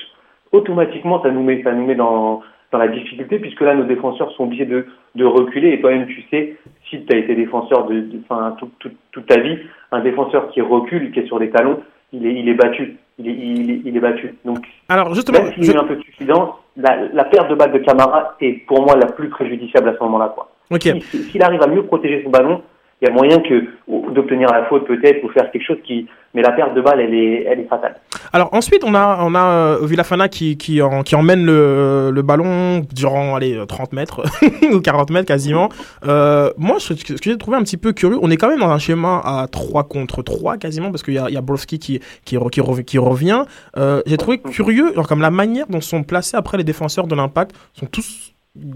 [0.51, 4.31] automatiquement, ça nous met, ça nous met dans, dans la difficulté, puisque là, nos défenseurs
[4.31, 5.73] sont obligés de, de reculer.
[5.73, 6.57] Et toi-même, tu sais,
[6.99, 9.57] si tu as été défenseur de, de- enfin, tout- tout- toute ta vie,
[9.91, 11.79] un défenseur qui recule, qui est sur les talons,
[12.11, 12.97] il est, il est battu.
[13.19, 14.33] Il est, il, est- il est battu.
[14.45, 17.55] Donc, Alors, justement, même s'il je- a un peu de suffisance, la, la perte de
[17.55, 20.31] balle de Camara est pour moi la plus préjudiciable à ce moment-là.
[20.35, 20.49] quoi.
[20.71, 20.81] ok.
[20.81, 22.61] Si- S'il arrive à mieux protéger son ballon,
[23.03, 23.65] il y a moyen que
[24.13, 26.07] d'obtenir la faute peut-être ou faire quelque chose qui.
[26.33, 27.95] Mais la perte de balle, elle est, elle est fatale.
[28.31, 33.35] Alors ensuite, on a, on a euh, Villafana qui, qui, qui emmène le, ballon durant
[33.35, 34.23] allez, euh, 30 mètres
[34.73, 35.69] ou 40 mètres quasiment.
[36.07, 38.69] Euh, moi, ce, que j'ai trouvé un petit peu curieux, on est quand même dans
[38.69, 41.77] un schéma à 3 contre 3 quasiment parce qu'il y a, il y a Brovski
[41.77, 43.43] qui, qui, re- qui, rev- qui revient.
[43.77, 47.15] Euh, j'ai trouvé curieux, genre, comme la manière dont sont placés après les défenseurs de
[47.15, 48.32] l'impact sont tous...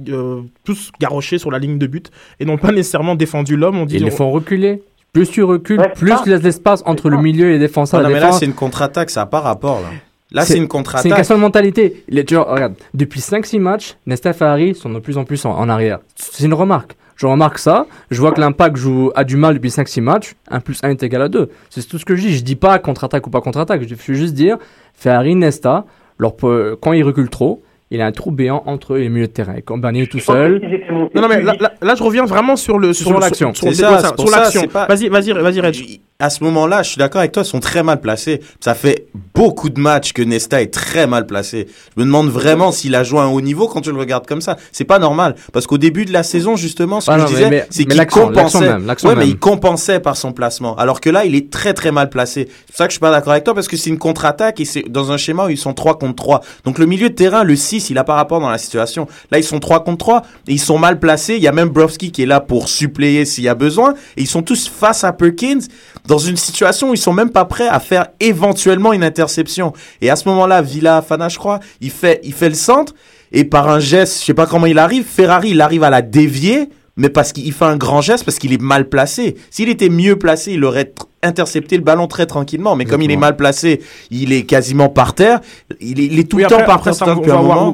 [0.09, 2.09] euh, tous garochés sur la ligne de but
[2.39, 3.77] et n'ont pas nécessairement défendu l'homme.
[3.77, 4.81] On dit Ils les on- font reculer.
[5.13, 8.01] Plus tu recules, Ouais, plus laisses l'espace entre le milieu et les défenseurs.
[8.03, 9.79] Non, mais là, c'est une contre-attaque, ça n'a pas rapport.
[9.81, 9.87] Là,
[10.31, 11.15] là C'est- une C'est une contre-attaque.
[11.15, 12.03] question de mentalité.
[12.09, 15.69] Les, regarde, depuis 5-6 matchs, Nesta et Ferrari sont de plus en plus en, en
[15.69, 15.99] arrière.
[16.15, 16.97] C'est une remarque.
[17.15, 17.87] Je remarque ça.
[18.11, 20.35] Je vois que l'impact joue, a du mal depuis 5-6 matchs.
[20.51, 21.49] 1 plus 1 est égal à 2.
[21.71, 22.35] C'est tout ce que je dis.
[22.37, 23.81] Je dis pas contre-attaque ou pas contre-attaque.
[23.87, 24.57] Je veux juste dire,
[24.93, 25.85] Ferrari, Nesta,
[26.19, 29.03] leur, pe- quand ils reculent trop, il y a un trou béant entre eux et
[29.05, 29.55] le milieu de terrain.
[29.55, 32.79] Et quand est tout seul, Non, non, mais là, là, là, je reviens vraiment sur
[32.79, 33.53] le Sur l'action.
[33.53, 34.67] Sur, l'action.
[34.73, 35.99] Vas-y, vas-y, vas-y, Reg.
[36.19, 38.41] À ce moment-là, je suis d'accord avec toi, ils sont très mal placés.
[38.59, 41.67] Ça fait beaucoup de matchs que Nesta est très mal placé.
[41.95, 44.25] Je me demande vraiment s'il a joué à un haut niveau quand tu le regardes
[44.25, 44.57] comme ça.
[44.71, 45.35] C'est pas normal.
[45.53, 48.03] Parce qu'au début de la saison, justement, ce Ah que non, je disais, c'est qu'il
[48.07, 48.61] compensait.
[48.61, 50.75] même, ouais, mais il compensait par son placement.
[50.77, 52.47] Alors que là, il est très très mal placé.
[52.49, 54.59] C'est pour ça que je suis pas d'accord avec toi parce que c'est une contre-attaque
[54.59, 56.41] et c'est dans un schéma où ils sont 3 contre 3.
[56.65, 59.07] Donc le milieu de terrain, le 6, il a pas rapport dans la situation.
[59.29, 61.35] Là, ils sont 3 contre 3 et ils sont mal placés.
[61.35, 63.93] Il y a même Brovski qui est là pour suppléer s'il y a besoin.
[64.15, 65.59] Et ils sont tous face à Perkins
[66.07, 69.73] dans une situation où ils sont même pas prêts à faire éventuellement une interception.
[70.01, 72.93] Et à ce moment-là, Villa Fana, je crois, il fait, il fait le centre
[73.31, 76.01] et par un geste, je sais pas comment il arrive, Ferrari, il arrive à la
[76.01, 79.35] dévier, mais parce qu'il fait un grand geste parce qu'il est mal placé.
[79.51, 82.75] S'il était mieux placé, il aurait intercepté le ballon très tranquillement.
[82.75, 85.41] Mais comme il est mal placé, il est quasiment par terre.
[85.79, 87.19] Il est, il est tout Oui, le temps par après terre.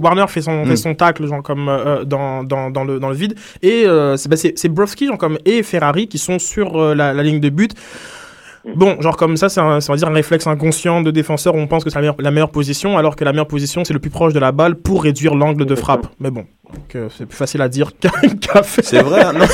[0.02, 0.67] Warner fait son, Mm.
[0.69, 4.17] fait son tacle genre comme euh, dans, dans, dans, le, dans le vide et euh,
[4.17, 7.24] c'est bah, c'est c'est Brovski genre comme et Ferrari qui sont sur euh, la, la
[7.24, 7.72] ligne de but.
[8.76, 11.54] Bon, genre comme ça, c'est un, c'est, on va dire un réflexe inconscient de défenseur.
[11.56, 13.93] On pense que c'est la meilleure, la meilleure position, alors que la meilleure position, c'est
[13.93, 16.08] le plus proche de la balle pour réduire l'angle de frappe.
[16.21, 16.45] Mais bon,
[16.95, 18.84] euh, c'est plus facile à dire qu'à faire.
[18.86, 19.21] C'est vrai.
[19.23, 19.45] hein, Non,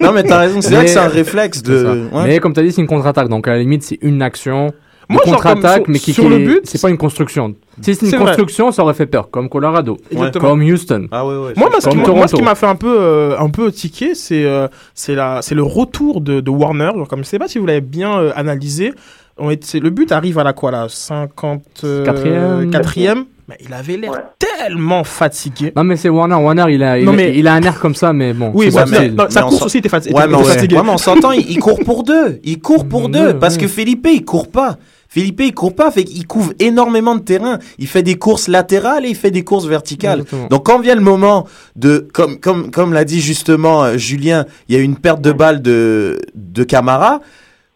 [0.00, 0.60] non mais t'as raison.
[0.60, 2.08] C'est vrai que c'est un réflexe de.
[2.12, 2.24] ouais.
[2.24, 3.28] Mais comme tu as dit, c'est une contre-attaque.
[3.28, 4.72] Donc à la limite, c'est une action.
[5.12, 7.54] Moi, contre-attaque, sur- mais qui, sur qui le est- but, c'est pas une construction.
[7.80, 8.26] Si c'est une c'est vrai.
[8.26, 10.50] construction, ça aurait fait peur, comme Colorado, Exactement.
[10.50, 11.08] comme Houston.
[11.10, 11.52] Ah ouais, ouais.
[11.56, 12.36] Moi, moi, ce qui Comme m'a- moi, ce Toronto.
[12.36, 15.62] qui m'a fait un peu, euh, un peu tiquer, c'est euh, c'est la- c'est le
[15.62, 16.90] retour de, de Warner.
[16.96, 18.92] Genre, comme je sais pas si vous l'avez bien euh, analysé.
[19.38, 20.86] On est, c'est- le but arrive à la quoi là?
[20.88, 22.70] 50 euh, Quatrième.
[22.70, 23.24] quatrième?
[23.48, 24.18] mais il avait l'air Ouais.
[24.38, 25.72] tellement fatigué.
[25.74, 26.36] Non, mais c'est Warner.
[26.36, 28.52] Warner, il a, il, Non, a- mais- il a un air comme ça, mais bon.
[28.54, 29.14] Oui, c'est bah, mais- facile.
[29.16, 30.76] non, sa Mais on course aussi était fati- Ouais, était mais on, fatigué.
[30.76, 32.38] ouais, mais on s'entend, il, il court pour deux.
[32.44, 33.34] Il court pour Ouais, deux.
[33.40, 33.62] Parce ouais.
[33.62, 34.76] que Felipe, il court pas.
[35.12, 35.90] Felipe, il court pas.
[35.90, 37.58] Fait qu'il couvre énormément de terrain.
[37.78, 40.20] Il fait des courses latérales et il fait des courses verticales.
[40.20, 40.46] Exactement.
[40.48, 44.76] Donc quand vient le moment de, comme, comme, comme l'a dit justement euh, Julien, il
[44.76, 47.20] y a une perte de balle de, de Camara.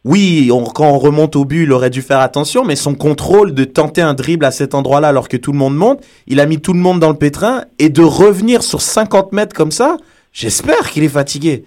[0.04, 3.52] Oui, on- quand on remonte au but, il aurait dû faire attention, mais son contrôle
[3.54, 6.46] de tenter un dribble à cet endroit-là alors que tout le monde monte, il a
[6.46, 9.96] mis tout le monde dans le pétrin et de revenir sur 50 mètres comme ça,
[10.32, 11.64] j'espère qu'il est fatigué.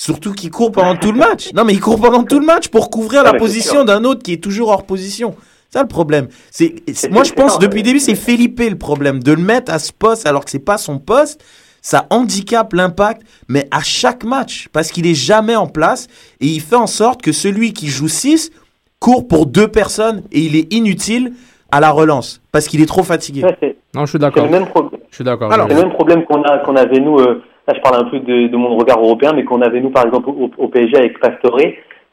[0.00, 1.52] Surtout qu'il court pendant tout le match.
[1.54, 4.32] Non, mais il court pendant tout le match pour couvrir la position d'un autre qui
[4.32, 5.34] est toujours hors position.
[5.70, 6.28] C'est ça le problème.
[6.52, 6.76] C'est,
[7.10, 9.20] moi, je pense, depuis le début, c'est Felipe le problème.
[9.22, 11.44] De le mettre à ce poste alors que c'est pas son poste,
[11.82, 14.68] ça handicape l'impact, mais à chaque match.
[14.72, 16.06] Parce qu'il est jamais en place
[16.40, 18.52] et il fait en sorte que celui qui joue 6
[19.00, 21.32] court pour deux personnes et il est inutile
[21.72, 23.42] à la relance parce qu'il est trop fatigué.
[23.42, 24.44] Ouais, Non, je suis c'est d'accord.
[24.44, 25.00] le même problème.
[25.10, 25.52] Je suis d'accord.
[25.52, 27.18] C'est le même problème qu'on a qu'on avait nous.
[27.18, 29.90] euh, là, je parle un peu de, de mon regard européen, mais qu'on avait nous,
[29.90, 31.60] par exemple, au, au PSG avec Pastore,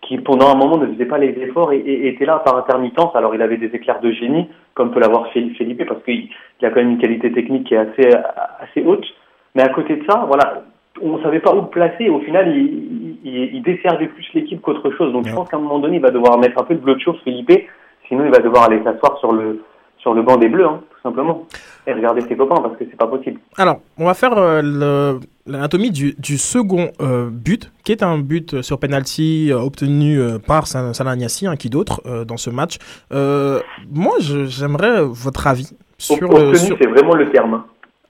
[0.02, 3.16] qui pendant un moment ne faisait pas les efforts et, et était là par intermittence.
[3.16, 6.30] Alors, il avait des éclairs de génie, comme peut l'avoir Fel- Felipe, parce qu'il
[6.62, 8.10] il a quand même une qualité technique qui est assez
[8.60, 9.06] assez haute.
[9.56, 10.64] Mais à côté de ça, voilà,
[11.02, 12.10] on savait pas où le placer.
[12.10, 15.12] Au final, il, il, il desservait plus l'équipe qu'autre chose.
[15.14, 16.96] Donc, je pense qu'à un moment donné, il va devoir mettre un peu de bleu
[16.96, 17.52] de chauffe, Felipe.
[18.08, 19.64] Sinon, il va devoir aller s'asseoir sur le
[20.06, 21.48] sur le banc des Bleus, hein, tout simplement,
[21.88, 23.40] et regarder ses copains parce que c'est pas possible.
[23.58, 28.62] Alors, on va faire euh, l'anatomie du, du second euh, but, qui est un but
[28.62, 32.52] sur penalty euh, obtenu euh, par Sa- Salah Niassi, hein, qui d'autre euh, dans ce
[32.52, 32.78] match.
[33.12, 36.28] Euh, moi, j'aimerais votre avis sur le.
[36.28, 37.64] Obtenu, sur- c'est vraiment le terme.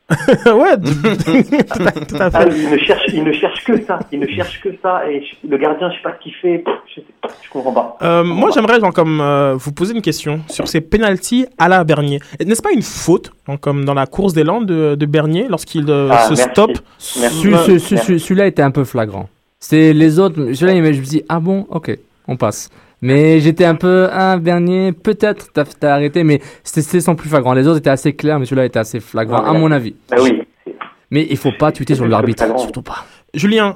[0.10, 0.54] Hein.
[0.56, 4.00] ouais, tout à, tout à Ah, il ne cherche, il ne cherche que ça.
[4.12, 5.02] Il ne cherche que ça.
[5.10, 6.64] Et je- le gardien, je sais pas ce qu'il fait.
[6.96, 7.02] Je,
[7.44, 7.98] je comprends pas.
[8.04, 11.84] Euh, moi, j'aimerais genre, comme, euh, vous poser une question sur ces penalties à la
[11.84, 12.20] Bernier.
[12.46, 16.10] N'est-ce pas une faute, donc, comme dans la course d'élan de, de Bernier, lorsqu'il euh,
[16.12, 16.44] Ah, se merci.
[16.52, 19.30] stoppe Celui-là était un peu flagrant.
[19.60, 20.36] C'est les autres.
[20.54, 22.70] Celui-là, je me dis, ah bon, ok, on passe.
[23.02, 27.30] Mais j'étais un peu, ah, Bernier, peut-être, t'as t'as arrêté, mais c'était c'était son plus
[27.30, 27.54] flagrant.
[27.54, 29.96] Les autres étaient assez clairs, mais celui-là était assez flagrant, à mon avis.
[30.10, 30.42] Bah oui.
[31.12, 32.58] Mais il faut pas tweeter C'est sur l'arbitre, flagrant.
[32.60, 33.06] surtout pas.
[33.34, 33.76] Julien,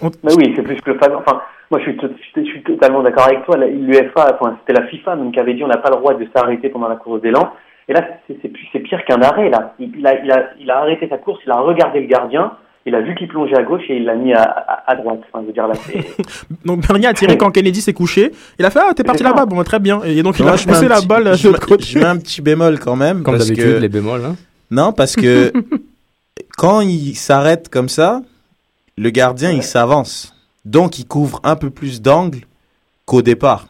[0.00, 1.20] Bah oui, c'est plus que le flagrant.
[1.26, 3.56] Enfin, moi, je suis, to- je suis totalement d'accord avec toi.
[3.58, 6.68] L'UEFA, enfin, c'était la FIFA qui avait dit on n'a pas le droit de s'arrêter
[6.70, 7.52] pendant la course d'élan.
[7.88, 8.36] Et là, c'est
[8.72, 9.50] c'est pire qu'un arrêt.
[9.50, 12.06] Là, il, il a, il, a, il a arrêté sa course, il a regardé le
[12.06, 12.52] gardien,
[12.86, 15.20] il a vu qu'il plongeait à gauche et il l'a mis à, à, à droite.
[15.28, 15.74] Enfin, je veux dire là,
[16.64, 18.32] donc Bernier a tiré quand Kennedy s'est couché.
[18.58, 20.02] Il a fait Ah, t'es parti là-bas, bon, très bien.
[20.04, 21.84] Et donc, il a je mets poussé un la petit- balle de l'autre côté.
[21.84, 23.22] Je mets un petit bémol quand même.
[23.22, 24.24] Comme d'habitude, que- les bémols.
[24.24, 24.36] Hein.
[24.70, 25.52] Non, parce que
[26.56, 28.22] quand il s'arrête comme ça,
[28.96, 30.34] le gardien, il s'avance.
[30.64, 32.40] Donc, il couvre un peu plus d'angle
[33.06, 33.68] qu'au départ.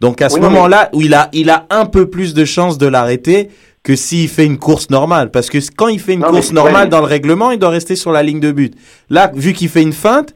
[0.00, 2.34] Donc, à ce Oui, non, mais- moment-là, où il a, il a un peu plus
[2.34, 3.50] de chances de l'arrêter
[3.82, 5.30] que s'il fait une course normale.
[5.30, 7.96] Parce que quand il fait une Non, course normale dans le règlement, il doit rester
[7.96, 8.74] sur la ligne de but.
[9.10, 10.34] Là, vu qu'il fait une feinte,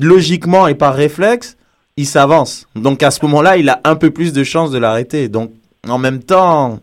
[0.00, 1.56] logiquement et par réflexe,
[1.96, 2.66] il s'avance.
[2.76, 5.28] Donc, à ce moment-là, il a un peu plus de chances de l'arrêter.
[5.28, 5.50] Donc,
[5.88, 6.78] en même temps,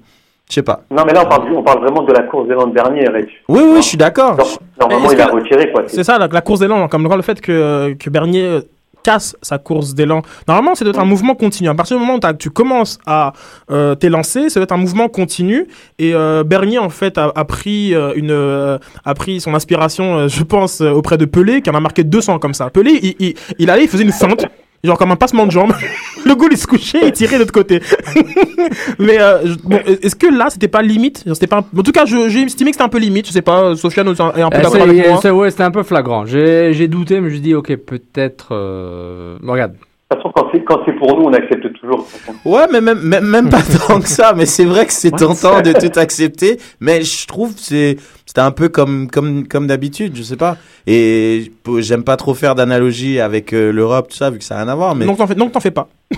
[0.50, 0.82] je sais pas.
[0.92, 3.28] Non, mais là, on parle, on parle vraiment de la course d'élan de dernier, Reg.
[3.48, 4.36] Oui, oui, je suis d'accord.
[4.38, 5.84] Nor- Normalement, il a retiré, quoi.
[5.88, 8.62] C'est ça, la, la course d'élan, comme le fait que, que Bernier euh,
[9.06, 10.24] casse sa course d'élan.
[10.48, 11.70] Normalement, c'est doit être un mouvement continu.
[11.70, 13.34] À partir du moment où tu commences à
[13.70, 15.68] euh, t'élancer, ça doit être un mouvement continu.
[16.00, 20.82] Et euh, Bernier, en fait, a, pris euh, une, a pris son inspiration, je pense,
[20.82, 22.72] auprès de Pelé, qui en a marqué 200 comme ça.
[22.72, 24.48] Pelé, il, il, il allait, il faisait une feinte.
[24.86, 25.74] Genre comme un passement de jambe.
[26.26, 27.82] le goal il se couchait et tirait de l'autre côté.
[29.00, 31.24] Mais euh, je- bon, est-ce que là c'était pas limite?
[31.26, 33.28] Genre, c'était pas un- En tout cas, je- j'ai estimé que c'était un peu limite.
[33.28, 35.20] Je sais pas, Sofiane est un peu Eh, d'accord c'est- avec moi.
[35.22, 36.26] c'est- ouais, c'était un peu flagrant.
[36.26, 38.50] J'ai j'ai douté, mais je me dis, ok, peut-être.
[38.52, 39.78] euh, Regarde, De
[40.16, 42.08] toute façon, quand c'est, quand c'est pour nous, on accepte toujours.
[42.44, 44.34] Ouais, mais même, même, même pas tant que ça.
[44.36, 46.60] Mais c'est vrai que c'est tentant de tout accepter.
[46.80, 50.58] Mais je trouve que c'est c'était un peu comme comme comme d'habitude, je sais pas.
[50.88, 54.64] Et j'aime pas trop faire d'analogie avec euh, l'Europe, tout ça, vu que ça a
[54.64, 54.96] rien à voir.
[54.96, 55.88] Mais Donc t'en fais, donc t'en fais pas.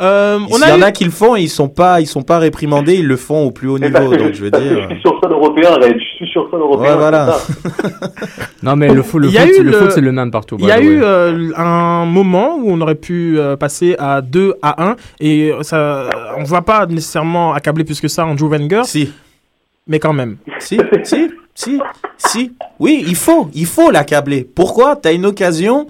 [0.00, 2.00] Euh, on S'il a y en eu- a qui le font, et ils sont pas
[2.00, 4.16] ils sont pas réprimandés, ils le font au plus haut Mais parce niveau.
[4.16, 4.60] Donc je veux dire.
[4.88, 5.70] je suis sur sol européen.
[5.82, 6.92] Je suis sur sol européen.
[6.92, 7.36] Ouais, voilà.
[8.62, 10.56] Non, mais le foot, le Il y a foot, le foot, c'est le même partout.
[10.58, 14.54] Il y a eu euh, un moment où on aurait pu euh, passer à 2
[14.62, 18.82] à 1 et ça, on ne va pas nécessairement accabler plus que ça Andrew Wenger,
[18.84, 19.12] Si,
[19.86, 20.36] mais quand même.
[20.60, 21.78] si, si, si,
[22.16, 22.52] si.
[22.78, 24.48] Oui, il faut, il faut l'accabler.
[24.54, 24.96] Pourquoi?
[24.96, 25.86] T'as une occasion.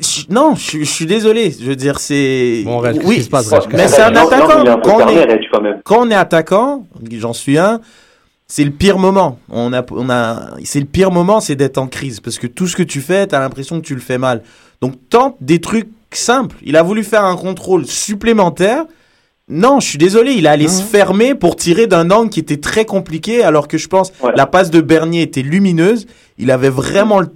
[0.00, 1.54] Je- Non, je je suis désolé.
[1.58, 2.62] Je veux dire, c'est.
[2.64, 4.60] Bon, oui, se passe, c'est- Reg mais c'est un Non, non, attaquant.
[4.66, 5.80] un Quand on est- Reg, quand même.
[5.84, 7.80] quand on est attaquant, j'en suis un,
[8.48, 9.38] c'est le pire moment.
[9.50, 12.66] On a, on a, c'est le pire moment, c'est d'être en crise parce que tout
[12.66, 14.42] ce que tu fais, t'as l'impression que tu le fais mal.
[14.82, 16.56] Donc tente des trucs simples.
[16.62, 18.84] Il a voulu faire un contrôle supplémentaire
[19.50, 20.70] Non, je suis désolé, il a allé Non.
[20.70, 24.32] se fermer pour tirer d'un angle qui était très compliqué, alors que je pense Ouais.
[24.36, 26.04] la passe de Bernier était lumineuse.
[26.36, 27.28] Il avait vraiment le,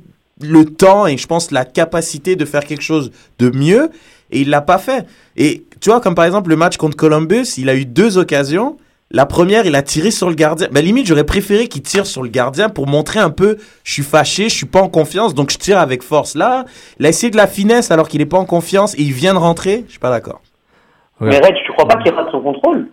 [0.42, 3.90] le temps et je pense la capacité de faire quelque chose de mieux,
[4.30, 5.06] et il l'a pas fait.
[5.36, 8.76] Et tu vois, comme par exemple le match contre Columbus, il a eu deux occasions.
[9.14, 10.68] La première, il a tiré sur le gardien.
[10.72, 14.02] Ben, limite, j'aurais préféré qu'il tire sur le gardien pour montrer un peu, je suis
[14.02, 16.34] fâché, je suis pas en confiance, donc je tire avec force.
[16.34, 16.64] Là,
[16.98, 19.34] il a essayé de la finesse alors qu'il est pas en confiance et il vient
[19.34, 19.84] de rentrer.
[19.86, 20.40] Je suis pas d'accord.
[21.20, 22.88] Mais Reg, tu crois pas qu'il rate son contrôle?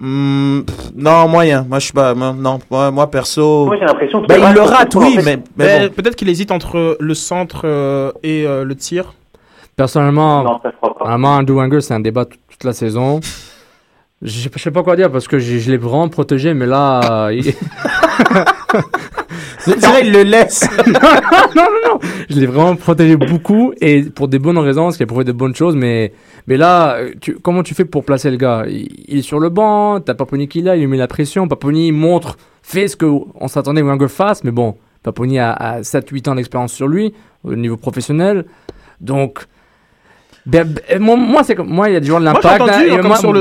[0.00, 1.64] Hmm, pff, non, moyen.
[1.68, 2.14] Moi, je suis pas.
[2.14, 3.66] moi, non, moi, moi, perso.
[3.66, 5.22] Moi, j'ai l'impression qu'il Ben, le rate, oui, en fait.
[5.22, 5.94] mais, mais Ben, bon.
[5.94, 9.14] Peut-être qu'il hésite entre le centre euh, et euh, le tir.
[9.76, 11.04] Personnellement, Non, ça se croit pas.
[11.06, 13.20] vraiment, Andrew Wenger, c'est un débat toute la saison.
[14.24, 16.54] Je sais pas- je sais pas quoi dire parce que je, je l'ai vraiment protégé,
[16.54, 17.52] mais là, euh, il-
[20.02, 20.66] il le laisse.
[20.86, 20.92] non,
[21.54, 21.98] non, non,
[22.30, 25.32] je l'ai vraiment protégé beaucoup et pour des bonnes raisons, parce qu'il a prouvé de
[25.32, 26.12] bonnes choses, mais,
[26.46, 28.64] mais là, tu, comment tu fais pour placer le gars?
[28.68, 31.46] Il, il est sur le banc, t'as Paponi qui là, il lui met la pression,
[31.48, 36.30] Paponi montre, fait ce qu'on s'attendait que Wenger fasse, mais bon, Paponi a, a 7-8
[36.30, 38.46] ans d'expérience sur lui, au niveau professionnel,
[39.00, 39.40] donc...
[40.46, 42.60] ben, ben, moi, moi, c'est moi, il y a des joueurs de l'impact.
[42.68, 42.82] hein,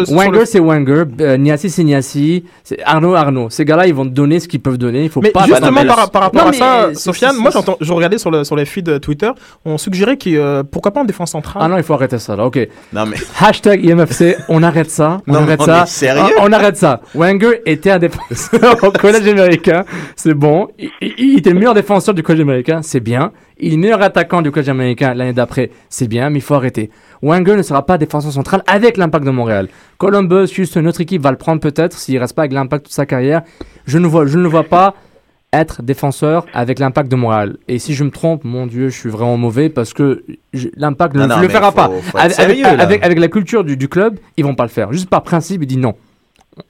[0.09, 1.03] Wenger, c'est Wenger.
[1.19, 2.45] euh, Niassi, c'est Niassi.
[2.63, 3.49] C'est Arnaud, Arnaud.
[3.49, 5.03] Ces gars-là, ils vont donner ce qu'ils peuvent donner.
[5.03, 5.43] Il faut Mais pas.
[5.45, 8.65] justement, par, rapport Non, à ça, Sofiane, moi j'entends, je regardais sur, le, sur les
[8.65, 9.29] feeds Twitter,
[9.65, 11.61] on suggérait que euh, pourquoi pas en défense centrale?
[11.65, 12.45] Ah non, il faut arrêter ça là.
[12.45, 12.59] Ok.
[12.93, 13.17] Non, mais.
[13.39, 15.21] Hashtag IMFC, on arrête ça.
[15.27, 15.85] On Non, arrête on ça.
[15.85, 16.21] sérieux?
[16.37, 17.01] Ah, on arrête ça.
[17.15, 19.83] Wenger était un défenseur au collège américain.
[20.15, 20.67] C'est bon.
[20.79, 22.79] Il, il- il était le meilleur défenseur du collège américain.
[22.81, 23.31] C'est bien.
[23.59, 25.69] Il est le meilleur attaquant du collège américain l'année d'après.
[25.89, 26.89] C'est bien, mais il faut arrêter.
[27.21, 29.69] Wenger ne sera pas défenseur central avec l'impact de Montréal.
[29.97, 33.05] Columbus, Houston, notre équipe va le prendre peut-être s'il reste pas avec l'impact toute sa
[33.05, 33.41] carrière.
[33.85, 34.93] Je ne vois, je ne le vois pas
[35.53, 37.57] être défenseur avec l'impact de Montréal.
[37.67, 40.23] Et si je me trompe, mon Dieu, je suis vraiment mauvais parce que
[40.75, 41.89] l'impact ne le fera faut- pas.
[42.01, 42.83] faut Avec, sérieux, avec- là.
[42.83, 44.91] avec- avec la culture du, du club, ils vont pas le faire.
[44.91, 45.93] Juste par principe, ils disent non.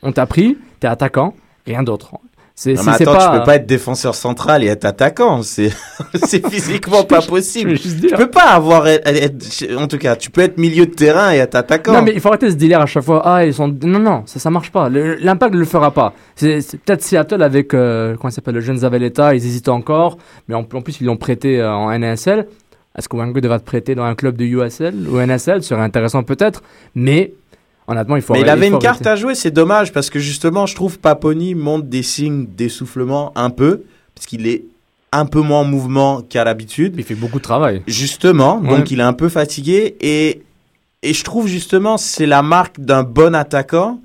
[0.01, 1.33] On t'a pris, t'es attaquant,
[1.65, 2.11] rien d'autre.
[2.55, 3.31] C'est Non, mais attends, pas.
[3.33, 5.41] tu peux pas être défenseur central et être attaquant.
[5.41, 5.71] C'est,
[6.23, 7.79] c'est physiquement pas possible.
[7.79, 11.37] Tu peux pas avoir, être- en tout cas, tu peux être milieu de terrain et
[11.37, 11.93] être attaquant.
[11.93, 13.23] Non, mais il faut arrêter ce délire à chaque fois.
[13.25, 13.67] Ah, ils sont.
[13.83, 14.87] Non, non, ça, ça marche pas.
[14.89, 16.13] L'impact ne le fera pas.
[16.35, 17.73] C'est peut-être Seattle avec.
[17.73, 20.19] euh, comment il s'appelle Le jeune Zavaleta, ils hésitent encore.
[20.47, 22.45] Mais en, en plus, ils l'ont prêté euh, en NASL.
[22.95, 25.81] Est-ce que Wenger devra te prêter dans un club de USL ou NSL Ce serait
[25.81, 26.61] intéressant peut-être.
[26.93, 27.33] Mais
[27.87, 30.65] honnêtement, il faut Mais il avait une carte à jouer, c'est dommage parce que justement,
[30.65, 33.83] je trouve Paponi montre des signes d'essoufflement un peu,
[34.15, 34.63] parce qu'il est
[35.11, 36.95] un peu moins en mouvement qu'à l'habitude.
[36.97, 37.81] Il fait beaucoup de travail.
[37.87, 38.69] Justement, Ouais.
[38.77, 40.41] donc il est un peu fatigué et
[41.05, 43.99] et je trouve justement c'est la marque d'un bon attaquant.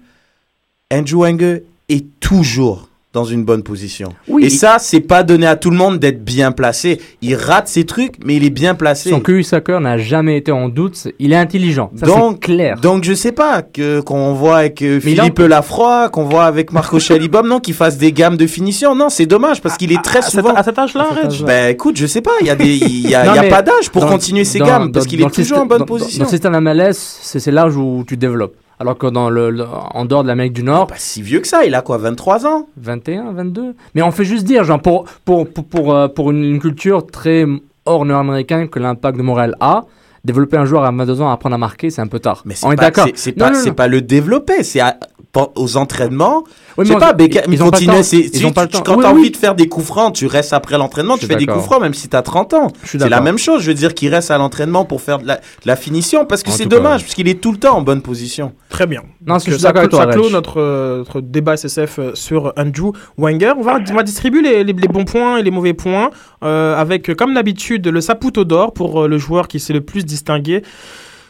[0.92, 2.87] Andrew Wenger est toujours
[3.18, 4.14] dans une bonne position.
[4.28, 7.00] Oui, et il- ça, c'est pas donné à tout le monde d'être bien placé.
[7.20, 9.10] Il rate ses trucs, mais il est bien placé.
[9.10, 11.08] Son QI soccer n'a jamais été en doute.
[11.18, 11.90] Il est intelligent.
[11.96, 12.76] Ça, Donc, clair.
[12.80, 16.72] Donc je sais pas que qu'on voit avec euh, Mais Philippe Lafroy, qu'on voit avec
[16.72, 18.94] Marco Chalibom, non, qu'il fasse des gammes de finition.
[18.94, 20.54] Non, c'est dommage parce qu'il est très à, cet, souvent.
[20.54, 21.46] à cet âge-là, âge-là.
[21.46, 23.38] Ben écoute, je sais pas, il y a des, il y a, Non, il y
[23.38, 25.62] a mais pas d'âge pour dans- continuer ses dans- gammes parce qu'il est toujours système-
[25.62, 26.18] en bonne position.
[26.20, 28.54] Dans le système MLS, c'est l'âge où tu développes.
[28.80, 31.48] Alors que dans le, le- en dehors de l'Amérique du Nord, Pas si vieux que
[31.48, 32.68] ça, il a quoi, 23 ans?
[32.76, 33.74] 21, 22.
[33.94, 37.06] Mais on fait juste dire, genre, pour, pour, pour, pour, euh, pour une, une culture
[37.06, 37.44] très
[37.86, 39.84] hors nord-américaine que l'impact de Montréal a,
[40.24, 42.42] développer un joueur à 22 ans apprendre à marquer, c'est un peu tard.
[42.44, 43.06] Mais on c'est est pas, d'accord.
[43.14, 44.96] c'est- Non, pas, non, pas le développer, c'est à-
[45.54, 46.42] aux entraînements.
[46.76, 47.96] Oui, je sais mais pas, Beckham, ils- il ils ont pas le continue.
[47.96, 48.02] temps.
[48.02, 48.82] c'est- Ils tu- ont pas le tu- temps.
[48.82, 49.20] Quand Oui, t'as oui.
[49.20, 51.80] envie de faire des coups francs, tu restes après l'entraînement, tu fais des coups francs
[51.80, 52.68] même si t'as 30 ans.
[52.84, 55.36] C'est la même chose, je veux dire qu'il reste à l'entraînement pour faire de la,
[55.36, 58.02] de la finition parce que c'est dommage, parce qu'il est tout le temps en bonne
[58.02, 58.52] position.
[58.68, 59.02] Très bien.
[59.26, 60.32] Non, je suis ça, d'accord avec clôt- toi, ça clôt Reg.
[60.32, 63.52] notre, euh, notre débat SSF euh, sur Andrew Wenger.
[63.58, 66.10] On va, on va distribuer les, les- les bons points et les mauvais points
[66.42, 70.04] euh, avec, comme d'habitude, le Saputo d'or pour euh, le joueur qui s'est le plus
[70.04, 70.62] distingué.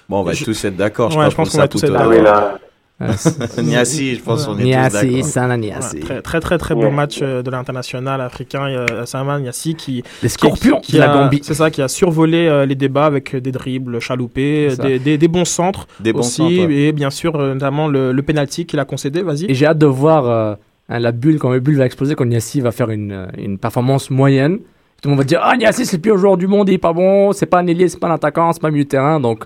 [0.08, 1.14] Bon, on va Je- tous être d'accord.
[1.16, 2.58] Ouais, je pense qu'on va tous être Ah d'accord.
[3.00, 5.24] Euh, Niassi, je pense qu'on est tous Niassi, d'accord.
[5.24, 6.00] Sana Voilà, Niassi.
[6.00, 6.82] très, très très très Ouais.
[6.82, 8.66] bon match euh, de l'international africain.
[8.66, 11.40] Euh, Saman Yassi qui, Les qui, scorpions qui de la a- Gambie.
[11.42, 15.28] C'est ça, qui a survolé euh, les débats avec des dribbles chaloupés, des, des, des
[15.28, 16.74] bons centres Des bons aussi, centres, ouais.
[16.74, 19.22] et bien sûr euh, notamment le, le penalty qu'il a concédé.
[19.22, 19.44] Vas-y.
[19.48, 20.54] Et j'ai hâte de voir euh,
[20.88, 24.10] hein, la bulle, quand la bulle va exploser, quand Niassi va faire une, une performance
[24.10, 24.58] moyenne.
[25.00, 26.78] Tout le monde va dire Ah, Niassi, c'est le pire joueur du monde, il est
[26.78, 28.88] pas bon, c'est pas un ailier, c'est pas un attaquant, c'est pas un milieu de
[28.88, 29.20] terrain.
[29.20, 29.44] Donc,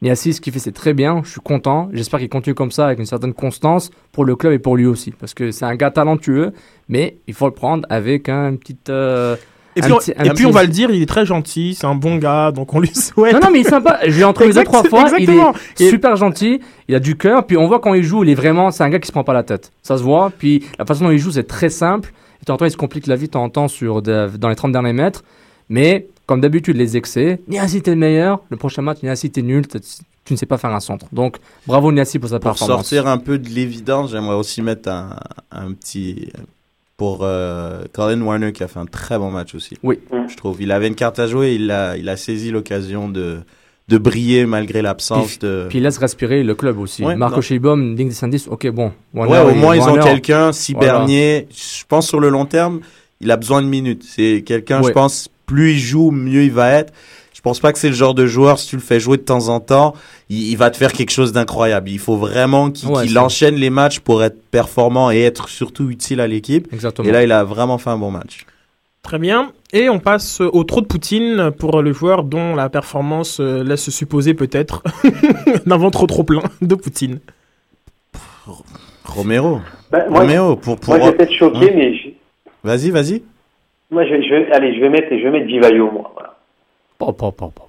[0.00, 1.22] Niassi, ce qu'il fait, c'est très bien.
[1.24, 1.88] Je suis content.
[1.92, 4.86] J'espère qu'il continue comme ça avec une certaine constance pour le club et pour lui
[4.86, 5.10] aussi.
[5.10, 6.52] Parce que c'est un gars talentueux,
[6.88, 8.90] mais il faut le prendre avec une petite.
[8.90, 9.34] euh,
[9.74, 11.26] Et un puis, on- petit- un et puis on va le dire, il est très
[11.26, 13.32] gentil, c'est un bon gars, donc on lui souhaite.
[13.34, 13.98] Non, non, mais il est sympa.
[14.06, 15.04] Je l'ai deux, Exact- trois fois.
[15.18, 15.52] Il exactement.
[15.78, 16.60] est Et- super gentil.
[16.88, 17.44] Il a du cœur.
[17.46, 18.70] Puis on voit quand il joue, il est vraiment.
[18.70, 19.72] C'est un gars qui se prend pas la tête.
[19.82, 20.30] Ça se voit.
[20.36, 22.12] Puis la façon dont il joue, c'est très simple.
[22.36, 24.00] Et de temps en temps, il se complique la vie de temps en temps sur
[24.00, 25.24] de- dans les 30 derniers mètres.
[25.68, 27.40] Mais comme d'habitude, les excès.
[27.48, 28.40] Niassi, t'es le meilleur.
[28.50, 29.66] Le prochain match, Niassi, t'es nul.
[29.66, 31.06] tu ne sais pas faire un centre.
[31.10, 32.76] Donc, bravo Niassi pour sa Pour performance.
[32.76, 35.16] sortir un peu de l'évidence, j'aimerais aussi mettre un,
[35.50, 36.28] un petit
[36.98, 39.76] pour euh, Colin Warner qui a fait un très bon match aussi.
[39.82, 40.00] Oui.
[40.28, 40.60] Je trouve.
[40.60, 43.38] Il avait une carte à jouer, il a, il a saisi l'occasion de,
[43.88, 45.66] de briller malgré l'absence de.
[45.70, 47.04] Puis il laisse respirer le club aussi.
[47.04, 47.40] Ouais, Marco non.
[47.42, 48.92] Scheibom, Ding Descendis, ok, bon.
[49.14, 50.52] Warner, ouais, au moins ils ont quelqu'un.
[50.52, 50.92] Si Voilà.
[50.98, 52.80] Bernier, je pense sur le long terme,
[53.20, 54.02] il a besoin de minutes.
[54.06, 54.92] C'est quelqu'un, je Ouais.
[54.92, 56.92] pense, plus il joue, mieux il va être.
[57.34, 59.22] Je pense pas que c'est le genre de joueur, si tu le fais jouer de
[59.22, 59.94] temps en temps,
[60.28, 61.88] il, il va te faire quelque chose d'incroyable.
[61.88, 66.20] Il faut vraiment qu'il Ouais, enchaîne les matchs pour être performant et être surtout utile
[66.20, 66.68] à l'équipe.
[66.72, 67.08] Exactement.
[67.08, 68.44] Et là, il a vraiment fait un bon match.
[69.02, 69.52] Très bien.
[69.72, 73.88] Et on passe au trop de Poutine pour le joueur dont la performance euh, laisse
[73.90, 74.82] supposer peut-être
[75.66, 77.20] d'un ventre trop plein de Poutine.
[79.04, 79.60] Romero.
[79.90, 80.98] Ben, moi, Romero, pour, pour...
[80.98, 82.16] moi, peut-être choquer, Hein mais
[82.64, 83.22] Vas-y, vas-y.
[83.90, 86.10] Moi, je, je allez, je vais mettre, je vais mettre Divayo, moi.
[86.14, 86.34] Voilà.
[86.98, 87.68] Pas, pas, pas, pas.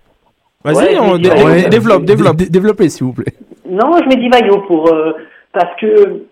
[0.64, 1.70] Vas-y, Ouais, on mais- dé- dé- Ouais.
[1.70, 2.36] développe, développe.
[2.36, 3.34] Dé- Développez, s'il vous plaît.
[3.70, 5.14] Non, je mets Divayo pour euh,
[5.54, 6.24] parce que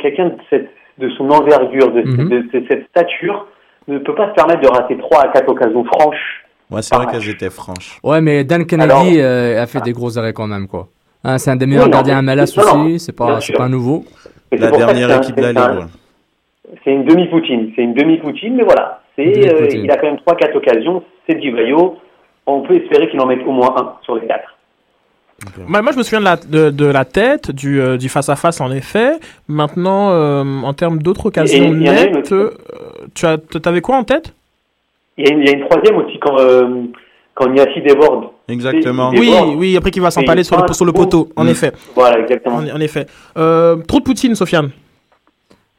[0.00, 2.28] quelqu'un de cette de son envergure, de, Mhm.
[2.28, 3.46] de- de cette stature,
[3.88, 6.44] ne peut pas se permettre de rater 3 à 4 occasions franches.
[6.70, 7.98] Ouais, c'est vrai qu'elles étaient franches.
[8.04, 10.88] Ouais, mais Dan Kennedy Alors- euh, a fait des gros arrêts quand même, quoi.
[11.24, 14.04] Hein, c'est un des meilleurs Oui, gardiens MLS aussi, c'est pas, pas un nouveau.
[14.52, 15.86] La dernière équipe de la Ligue.
[16.84, 19.00] C'est une demi-poutine, c'est une demi-poutine, mais voilà.
[19.16, 21.96] C'est, euh, il a quand même 3-4 occasions, c'est Divayo.
[22.46, 24.40] On peut espérer qu'il en mette au moins un sur les 4.
[25.66, 28.60] Moi, moi, je me souviens de la, de, de la tête, du, euh, du face-à-face,
[28.60, 29.12] en effet.
[29.48, 32.50] Maintenant, euh, en termes d'autres occasions Et il y en a une nettes, euh,
[33.14, 34.34] tu as, t'avais quoi en tête?
[35.16, 36.82] Il y, a une, il y a une troisième aussi quand, euh,
[37.34, 38.26] quand Niassi déborde.
[38.48, 39.12] Exactement.
[39.12, 41.48] Et- Oui, oui, après qu'il va s'empaler Et sur le, sur le poteau, en Mm.
[41.48, 41.72] effet.
[41.94, 42.56] Voilà, exactement.
[42.56, 43.06] En, en effet.
[43.38, 44.70] Euh, trop de Poutine, Sofiane.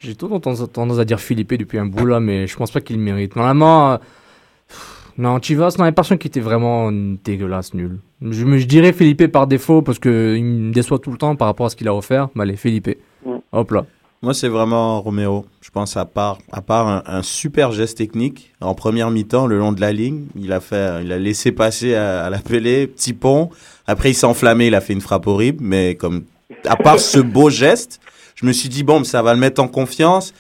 [0.01, 2.95] J'ai tout tendance, à dire Philippe depuis un bout là, mais je pense pas qu'il
[2.95, 3.35] le mérite.
[3.35, 3.97] Normalement, euh,
[5.19, 7.99] non, Chivas, non, il personne qui était vraiment dégueulasse, nul.
[8.21, 11.67] Je, dirais Philippe par défaut parce que il me déçoit tout le temps par rapport
[11.67, 12.29] à ce qu'il a offert.
[12.33, 12.97] Mais allez, Philippe.
[13.23, 13.35] Mm.
[13.51, 13.85] Hop là.
[14.23, 15.45] Moi, c'est vraiment Romero.
[15.61, 19.59] Je pense à part, à part un, un super geste technique en première mi-temps, le
[19.59, 22.87] long de la ligne, il a fait, il a laissé passer à, à la Pelé,
[22.87, 23.49] petit pont.
[23.85, 25.63] Après, il s'est enflammé, il a fait une frappe horrible.
[25.63, 26.23] Mais comme,
[26.65, 27.99] à part ce beau geste,
[28.41, 30.33] je me suis dit bon, ça va le mettre en confiance.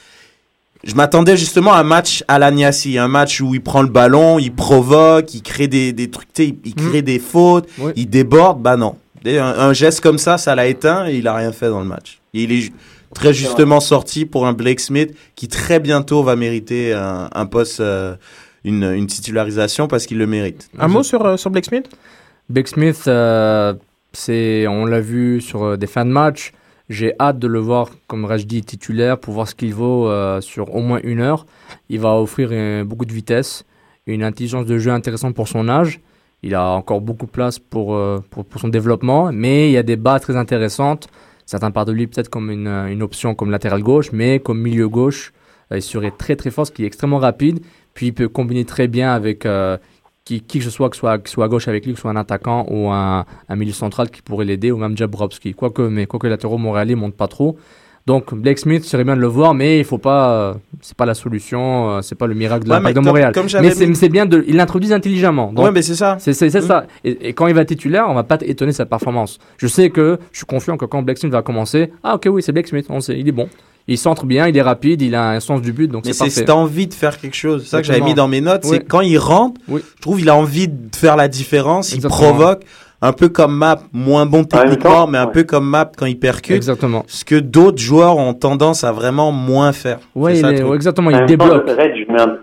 [0.83, 3.87] Je m'attendais justement à un match à la Niassi, un match où il prend le
[3.87, 7.91] ballon, il provoque, il crée des, des trucs, il, il crée des fautes, Oui.
[7.95, 8.61] il déborde.
[8.61, 8.95] Bah non.
[9.23, 11.85] Un, un geste comme ça, ça l'a éteint et il a rien fait dans le
[11.85, 12.19] match.
[12.33, 12.73] Et il est
[13.13, 17.79] très justement sorti pour un Blake Smith qui très bientôt va mériter un, un poste,
[17.81, 18.15] euh,
[18.63, 20.69] une, une titularisation parce qu'il le mérite.
[20.79, 21.85] Un mot sur, euh, sur Blake Smith?
[22.49, 23.75] Beck Smith, euh,
[24.13, 26.53] c'est, on l'a vu sur euh, des fins de match.
[26.91, 30.75] J'ai hâte de le voir, comme Rajdi, titulaire pour voir ce qu'il vaut euh, sur
[30.75, 31.45] au moins une heure.
[31.87, 32.49] Il va offrir
[32.85, 33.63] beaucoup de vitesse,
[34.07, 36.01] une intelligence de jeu intéressante pour son âge.
[36.43, 39.83] Il a encore beaucoup de place pour, euh, pour, son développement, mais il y a
[39.83, 41.07] des bas très intéressantes.
[41.45, 44.59] Certains parlent de lui peut-être comme une, euh, une option comme latéral gauche, mais comme
[44.59, 45.31] milieu gauche,
[45.73, 47.61] il serait très très fort, ce qui est extrêmement rapide.
[47.93, 49.47] Puis il peut combiner très bien avec
[50.25, 51.97] qui, qui que ce soit, que ce soit, que soit à gauche avec lui, que
[51.97, 55.53] ce soit un attaquant ou un, un milieu central qui pourrait l'aider, ou même Jabrowski.
[55.53, 57.57] Quoique, mais quoique les latéraux montréalais montent pas trop.
[58.07, 61.05] Donc Blake Smith serait bien de le voir, mais il faut pas, euh, c'est pas
[61.05, 63.31] la solution, euh, c'est pas le miracle de Ouais, l'impact de Montréal.
[63.31, 65.53] comme mais c'est mis- bien de, il l'introduit intelligemment.
[65.53, 66.17] Donc, ouais, mais c'est ça.
[66.19, 66.67] c'est c'est- c'est Mm.
[66.67, 66.85] ça.
[67.03, 69.37] Et, et quand il va titulaire, on va pas être étonné de sa performance.
[69.57, 72.41] Je sais que je suis confiant que quand Blake Smith va commencer, ah ok oui
[72.41, 73.47] c'est Blake Smith, on sait, il est bon.
[73.91, 76.29] Il centre bien, il est rapide, il a un sens du but, donc Mais c'est
[76.29, 76.45] c'est parfait.
[76.45, 77.63] t'as envie de faire quelque chose.
[77.63, 78.63] C'est ça que j'avais mis dans mes notes.
[78.65, 78.77] Oui.
[78.77, 79.81] C'est quand il rentre, Oui.
[79.97, 81.93] je trouve il a envie de faire la différence.
[81.93, 82.63] Il provoque
[83.03, 85.31] un peu comme Map, moins bon techniquement, mais un ouais.
[85.31, 86.55] peu comme Map quand il percute.
[86.55, 87.03] Exactement.
[87.07, 89.99] Ce que d'autres joueurs ont tendance à vraiment moins faire.
[90.15, 91.67] Ouais, exactement, En il même temps, débloque.
[91.67, 92.37] Red, je mets, un-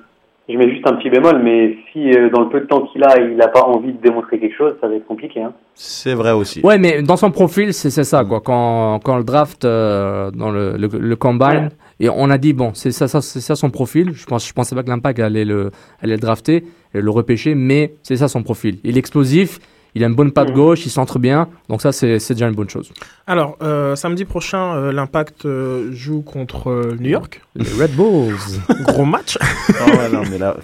[0.48, 3.04] je mets juste un petit bémol, mais si euh, dans le peu de temps qu'il
[3.04, 5.42] a, il n'a pas envie de démontrer quelque chose, ça va être compliqué.
[5.42, 5.52] Hein.
[5.74, 6.60] C'est vrai aussi.
[6.62, 8.40] Ouais, mais dans son profil, c'est c'est ça, quoi.
[8.40, 11.68] Quand, quand on le draft euh, dans le, le, le combine,
[12.00, 14.12] et on a dit, bon, c'est ça, ça, c'est ça son profil.
[14.14, 17.94] Je, pense, je pensais pas que l'impact allait le, allait le drafter, le repêcher, mais
[18.02, 18.78] c'est ça son profil.
[18.84, 19.58] Il est explosif,
[19.98, 20.54] il a une bonne patte Mhm.
[20.54, 22.90] gauche, il centre bien, donc ça, c'est déjà une bonne chose.
[23.26, 27.42] Alors, euh, samedi prochain, euh, l'Impact euh, joue contre euh, New York.
[27.56, 28.36] Les Red Bulls.
[28.86, 29.36] Gros match.
[29.40, 30.56] Ah ouais, non, mais là,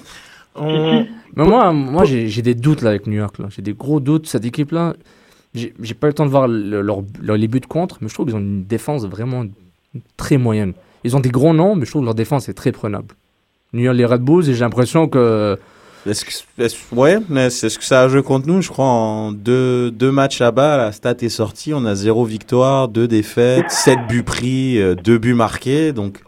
[0.57, 1.05] On-
[1.37, 3.35] Mais moi, moi j'ai des doutes là avec New York.
[3.51, 4.29] J'ai des gros doutes.
[4.29, 4.95] Cette équipe-là,
[5.53, 8.09] j'ai j'ai pas eu le temps de voir le- leur- leur- les buts contre, mais
[8.09, 9.45] je trouve qu'ils ont une défense vraiment
[10.17, 10.75] très moyenne.
[11.03, 13.09] Ils ont des gros noms, mais je trouve que leur défense est très prenable.
[13.73, 15.59] New York, les Red Bulls, et j'ai l'impression que.
[16.07, 18.61] Est-ce que, est-ce- ouais, mais c'est ce que ça a joué contre nous.
[18.63, 21.73] Je crois en deux, deux matchs là-bas, la stat est sortie.
[21.75, 25.93] On a zéro victoire, deux défaites, sept buts pris, euh, deux buts marqués.
[25.93, 26.19] Donc,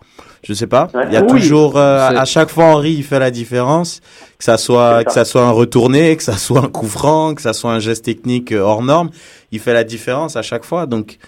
[0.49, 0.89] Je sais pas.
[1.09, 1.41] Il y a Oui.
[1.41, 4.01] toujours, euh, à chaque fois, Henri, il fait la différence.
[4.39, 5.25] Que ça soit, que ça.
[5.25, 8.05] ça soit un retourné, que ça soit un coup franc, que ça soit un geste
[8.05, 9.11] technique euh, hors norme.
[9.51, 10.87] Il fait la différence à chaque fois.
[10.87, 11.19] Donc,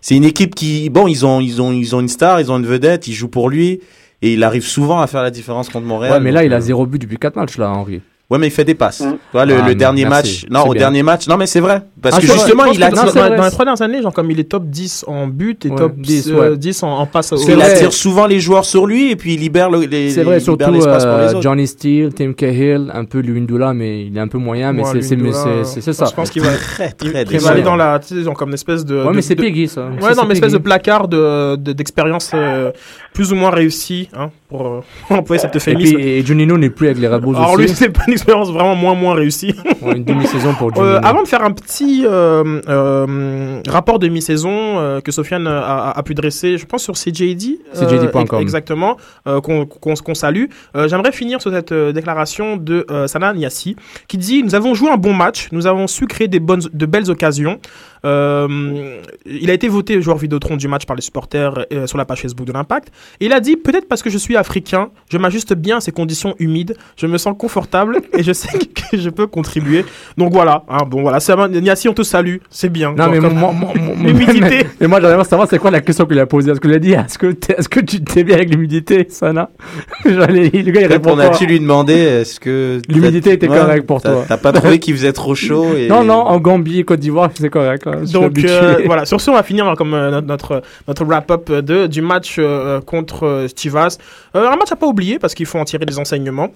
[0.00, 2.56] c'est une équipe qui, bon, ils ont, ils ont, ils ont une star, ils ont
[2.58, 3.80] une vedette, ils jouent pour lui.
[4.22, 6.14] Et il arrive souvent à faire la différence contre Montréal.
[6.14, 8.00] Ouais, mais là, Donc, il a euh, zéro but depuis 4 matchs, là, Henri.
[8.28, 9.02] Ouais, mais il fait des passes.
[9.02, 9.10] Mm.
[9.12, 10.42] Tu vois, le, Ah, le dernier merci.
[10.42, 10.50] match.
[10.50, 10.80] Non, au bien.
[10.80, 11.28] dernier match.
[11.28, 11.82] Non, mais c'est vrai.
[12.02, 14.32] Parce Ah, que justement, il a que Non, dans, les trois dernières années, genre comme
[14.32, 16.56] il est top 10 en but et Ouais, top 10, 10, euh, ouais.
[16.56, 17.32] 10 en, en passe.
[17.32, 17.62] Au- vrai.
[17.62, 20.40] attire souvent les joueurs sur lui et puis il libère le- les, C'est vrai, il
[20.40, 21.40] surtout euh.
[21.40, 24.88] Johnny Steele, Tim Cahill, un peu Lundula, mais il est un peu moyen, mais Ouais,
[25.00, 26.06] c'est- ça.
[26.06, 28.34] Je pense qu'il va, Très, il, très il va aller dans la, tu sais, genre
[28.34, 29.04] comme une espèce de.
[29.04, 29.82] Ouais, mais c'est Peggy, ça.
[29.86, 32.72] Ouais, c'est une espèce de placard de, de- d'expérience euh,
[33.16, 35.98] plus ou moins réussie, hein, pour euh, employer cet Et puis, euphémisme.
[35.98, 38.94] et Juninho n'est plus avec les Rebels Alors lui, c'est pas une expérience vraiment moins
[38.94, 39.54] moins réussie.
[39.82, 40.94] Ouais, une demi-saison pour Juninho.
[40.96, 46.02] Euh, avant de faire un petit euh, euh, rapport de mi-saison euh, que Sofiane a,
[46.04, 47.58] pu dresser, je pense sur CJD.
[47.72, 48.22] CJD.com.
[48.22, 50.46] ex- exactement, qu'on qu'on salue.
[50.74, 53.76] J'aimerais finir sur cette déclaration de Sana Niassi
[54.08, 56.86] qui dit Nous avons joué un bon match, nous avons su créer des bonnes, de
[56.86, 57.58] belles occasions.
[58.06, 62.04] Euh, il a été voté joueur Vidéotron du match par les supporters euh, sur la
[62.04, 62.88] page Facebook de l'Impact.
[63.20, 65.92] Et il a dit Peut-être parce que je suis africain, je m'ajuste bien à ces
[65.92, 68.56] conditions humides, je me sens confortable et je sais
[68.90, 69.84] que je peux contribuer.
[70.16, 72.90] Donc voilà, hein, bon voilà, Niassi, on te salue, c'est bien.
[72.92, 74.40] Non, Genre, mais comme- moi, moi, moi- moi- L'humidité.
[74.40, 76.52] mais- Mais moi, j'aimerais savoir c'est quoi la question qu'il a posée?
[76.52, 79.50] Est-ce qu'il a dit Est-ce que, que tu t'es bien avec l'humidité, Sana?
[80.04, 84.00] Le gars, il répond On a-tu lui demandé est-ce que L'humidité était Ouais, correcte pour
[84.02, 84.24] toi.
[84.28, 85.88] T'as pas trouvé qu'il faisait trop chaud et...
[85.88, 87.86] Non, non, en Gambie, Côte d'Ivoire, c'est correct.
[88.04, 92.02] Donc euh, voilà, sur ce, on va finir comme euh, notre- notre, wrap-up de, du
[92.02, 93.98] match euh, contre euh, Stivas.
[94.34, 96.50] Euh, un match à pas oublier parce qu'il faut en tirer des enseignements.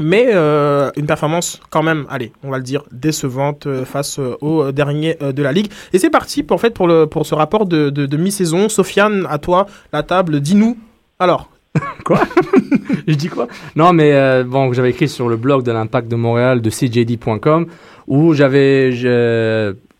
[0.00, 4.36] Mais euh, une performance quand même, allez, on va le dire, décevante euh, face euh,
[4.40, 5.72] au euh, dernier euh, de la Ligue.
[5.92, 8.68] Et c'est parti pour, en fait, pour, le, pour ce rapport de, de, de mi-saison.
[8.68, 10.76] Sofiane, à toi, la table, dis-nous.
[11.18, 11.50] Alors,
[13.08, 13.46] Je dis quoi?
[13.76, 17.66] Non, mais euh, bon, j'avais écrit sur le blog de l'Impact de Montréal de cjd.com
[18.06, 18.92] où j'avais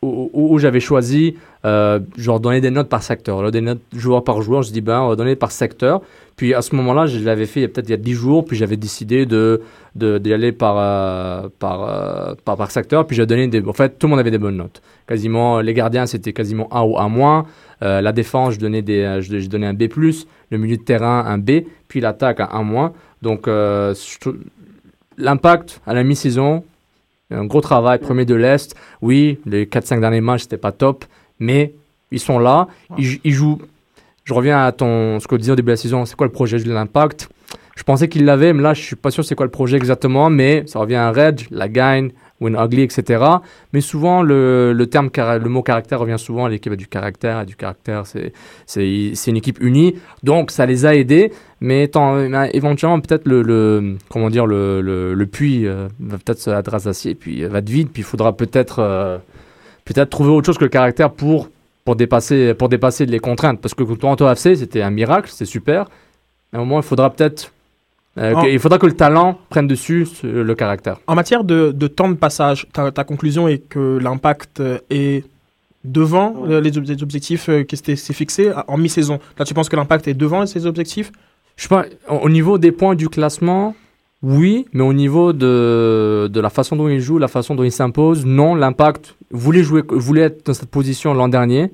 [0.01, 1.35] où, j'avais choisi
[1.65, 4.63] euh, genre donner des notes par secteur, là, des notes joueur par joueur.
[4.63, 6.01] Je dis ben on va donner par secteur.
[6.37, 8.77] Puis à ce moment-là, je l'avais fait peut-être il y a 10 jours, puis j'avais
[8.77, 9.61] décidé de
[9.97, 13.07] d'y aller par euh, euh, par par secteur.
[13.07, 14.81] Puis j'ai donné des en fait tout le monde avait des bonnes notes.
[15.09, 17.47] Quasiment les gardiens c'était quasiment A ou A moins.
[17.83, 19.89] Euh, la défense je donnais des je, donnais un B+,
[20.51, 22.93] le milieu de terrain un B, puis l'attaque un 1-.
[23.23, 24.37] Donc, euh, je trou-
[25.17, 26.63] l'impact à la mi-saison,
[27.31, 28.75] un gros travail, premier de l'Est.
[29.03, 31.05] Oui, les 4-5 derniers matchs, c'était pas top,
[31.39, 31.73] mais
[32.11, 33.59] ils sont là, ils, jou- ils jouent.
[34.25, 36.27] Je reviens à ton, ce que tu disais au début de la saison, c'est quoi
[36.27, 37.29] le projet de l'impact?
[37.77, 40.31] Je pensais qu'ils l'avaient, mais là, je suis pas sûr c'est quoi le projet exactement,
[40.31, 42.11] mais ça revient à Reg, la gagne,
[42.41, 43.25] win ugly, etc.
[43.73, 47.47] Mais souvent, le, le terme, le mot caractère revient souvent à l'équipe du caractère, et
[47.47, 48.33] du caractère, c'est
[49.31, 49.95] une équipe unie.
[50.23, 51.91] Donc, ça les a aidés, mais
[52.53, 57.15] éventuellement, peut-être le, le- comment dire, le, le, le puits euh, va peut-être se rassasier,
[57.15, 59.19] puis euh, va être vide, puis il faudra peut-être euh,
[59.85, 61.49] peut-être trouver autre chose que le caractère pour,
[61.85, 63.61] pour, dépasser, pour dépasser les contraintes.
[63.61, 65.87] Parce que Toronto FC, c'était un miracle, c'est super.
[66.53, 67.53] À un moment, il faudra peut-être.
[68.19, 70.99] Euh, En- il faudra que le talent prenne dessus le caractère.
[71.07, 75.25] En matière de, de temps de passage, ta, ta conclusion est que l'impact euh, est
[75.85, 79.19] devant euh, les, ob- les objectifs qui s'étaient s'est fixés en mi-saison.
[79.39, 81.13] Là, tu penses que l'impact est devant ses objectifs?
[81.57, 83.75] Je sais pas, au au niveau des points du classement,
[84.23, 87.73] oui, mais au niveau de, de la façon dont il joue, la façon dont il
[87.73, 91.71] s'impose, non, l'impact voulait, jouer, voulait être dans cette position l'an dernier,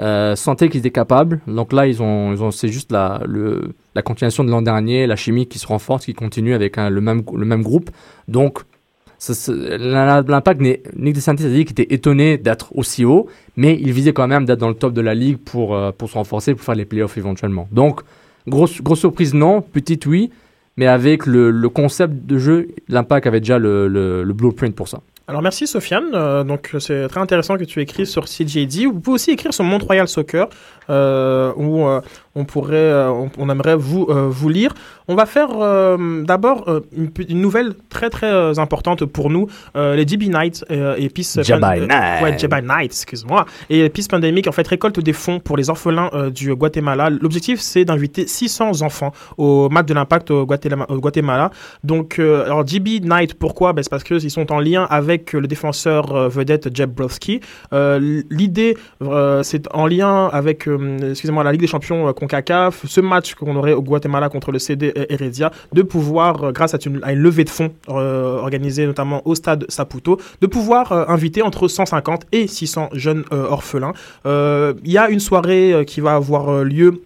[0.00, 1.40] euh, sentait qu'ils étaient capables.
[1.46, 5.06] Donc là, ils ont, ils ont, c'est juste la, le, la continuation de l'an dernier,
[5.06, 7.90] la chimie qui se renforce, qui continue avec le, même, le même groupe.
[8.28, 8.60] Donc,
[9.48, 10.60] l'impact,
[10.96, 14.46] Nick DeSantis a dit qu'il était étonné d'être aussi haut, mais il visait quand même
[14.46, 16.86] d'être dans le top de la ligue pour, euh, pour se renforcer, pour faire les
[16.86, 17.68] playoffs éventuellement.
[17.72, 18.00] Donc,
[18.48, 19.60] grosse, grosse surprise, non.
[19.60, 20.30] Petite, oui.
[20.78, 25.00] Mais avec le, concept de jeu, l'impact avait déjà le, blueprint pour ça.
[25.30, 28.86] Alors merci Sofiane, Euh, donc c'est très intéressant que tu écris sur CJD.
[28.86, 30.48] Vous pouvez aussi écrire sur Montreal Soccer
[30.88, 32.00] euh, où euh,
[32.34, 34.74] on pourrait, euh, on, on aimerait vous euh, vous lire.
[35.08, 39.48] On va faire euh, d'abord une, nouvelle très très importante pour nous.
[39.74, 43.44] Les GB Knights euh, et Peace ouais Knights, excuse-moi.
[43.68, 47.10] Et Peace Pandemic en fait récolte des fonds pour les orphelins du Guatemala.
[47.10, 50.86] L'objectif c'est d'inviter 600 enfants au match de l'impact au Guatemala.
[50.88, 51.50] Au Guatemala.
[51.82, 53.72] Donc, alors GB Knight, pourquoi?
[53.72, 57.40] Ben, C'est parce qu'ils sont en lien avec le défenseur vedette Jeb Browski.
[57.72, 63.34] Euh, L'idée, euh, c'est en lien avec, euh, excusez-moi, la Ligue des Champions Ce match
[63.34, 67.44] qu'on aurait au Guatemala contre le CD Heredia, de pouvoir, euh, grâce à une, levée
[67.44, 72.46] de fonds euh, organisée notamment au stade Saputo, de pouvoir euh, inviter entre 150 et
[72.46, 73.92] 600 jeunes orphelins.
[74.24, 77.02] Il y a une soirée qui va avoir lieu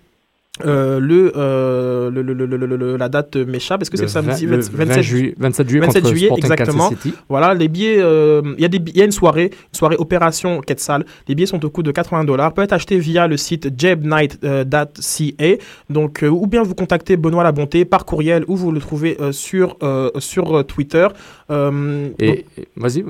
[0.64, 3.82] euh, le, euh, le, le, le- le- le- le- la date m'échappe.
[3.82, 6.30] Est-ce que c'est Le samedi vingt- le 27 20 juillet- 27 juillet 27 contre juillet,
[6.36, 6.88] exactement.
[6.90, 7.12] City.
[7.28, 9.76] Voilà, les billets, euh, il y, a des bi- il y a une soirée, une
[9.76, 11.05] soirée opération Quetzal.
[11.26, 12.55] Les billets sont au coût de 80 dollars.
[12.55, 15.57] Peut être acheté via le site jebnight.ca.
[15.90, 19.16] Donc, euh, ou bien vous contactez Benoît La Bonté par courriel ou vous le trouvez
[19.20, 21.09] euh, sur, euh, sur euh, Twitter.
[21.51, 23.05] Euh, Et vas-y.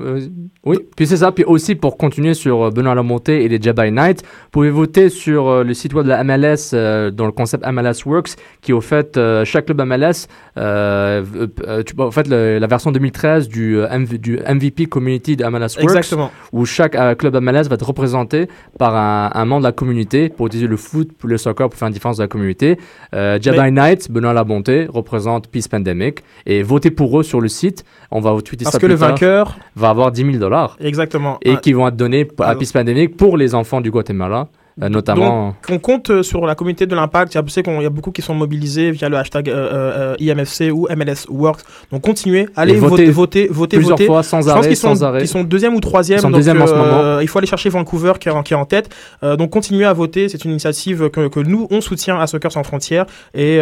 [0.65, 1.31] Oui, puis c'est ça.
[1.31, 5.09] Puis aussi, pour continuer sur euh, Benoît Lamonté et les Jedi Knights, vous pouvez voter
[5.09, 8.73] sur euh, le site web de la MLS euh, dans le concept MLS Works, qui
[8.73, 14.17] au fait, euh, chaque club MLS, tu, en fait, le- la version 2013 du, MV
[14.17, 16.31] du MVP Community de MLS Works, exactement.
[16.51, 20.47] où chaque club MLS va être représenté par un, un membre de la communauté pour
[20.47, 22.77] utiliser le foot, pour le soccer, pour faire une différence de la communauté.
[23.13, 26.23] Jedi Mais- Knights, Benoît Labonté, représente Peace Pandemic.
[26.45, 27.83] Et votez pour eux sur le site.
[28.11, 29.09] On va vous tweeter Parce ça que plus le tard.
[29.09, 31.37] vainqueur, va avoir 10 000 dollars exactement.
[31.41, 34.47] et qui vont être donnés à Alors- Peace Pandemic pour les enfants du Guatemala,
[34.81, 35.55] euh, notamment.
[35.69, 37.33] On compte euh, sur la communauté de l'impact.
[37.33, 39.49] Il y a- Je sais qu'il y a beaucoup qui sont mobilisés via le hashtag
[39.49, 41.61] euh, euh, IMFC ou MLS Works.
[41.91, 44.07] Donc continuez, allez voter, voter, voter, plusieurs voter.
[44.07, 45.19] fois sans Je pense arrêt, qu'ils sont, sans arrêt.
[45.19, 46.19] qu'ils sont deuxième ou troisième.
[46.19, 48.43] Ils sont donc, deuxième en ce euh, Il faut aller chercher Vancouver qui est, en-
[48.43, 48.89] qui est en tête.
[49.21, 50.27] Donc continuez à voter.
[50.29, 53.05] C'est une initiative que, que nous on soutient à Soccer sans frontières.
[53.33, 53.59] Et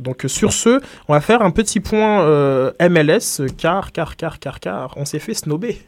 [0.00, 2.24] donc sur ce, on va faire un petit point
[2.80, 5.78] MLS car car car car car on s'est fait snober.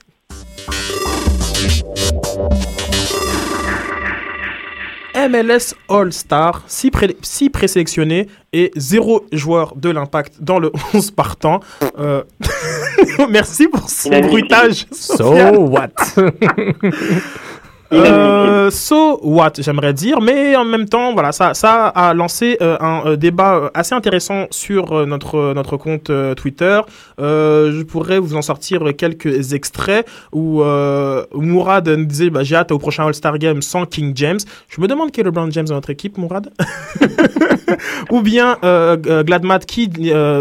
[5.28, 11.60] MLS All-Star, 6 pré six présélectionnés et 0 joueur de l'impact dans le 11 partant.
[11.98, 12.22] Euh,
[13.30, 14.86] Merci pour ce bruitage.
[14.92, 15.32] So
[15.68, 15.90] what?
[17.92, 22.76] Euh, so what, j'aimerais dire, mais en même temps, voilà, ça, ça a lancé euh,
[22.80, 26.80] un euh, débat assez intéressant sur notre notre compte Twitter.
[27.18, 30.62] Je pourrais vous en sortir quelques extraits où
[31.32, 34.38] Mourad nous disait bah, j'ai hâte au prochain All-Star Game sans King James.
[34.68, 36.50] Je me demande qui est le LeBron James dans notre équipe, Mourad.
[38.10, 39.90] Ou bien Gladmat qui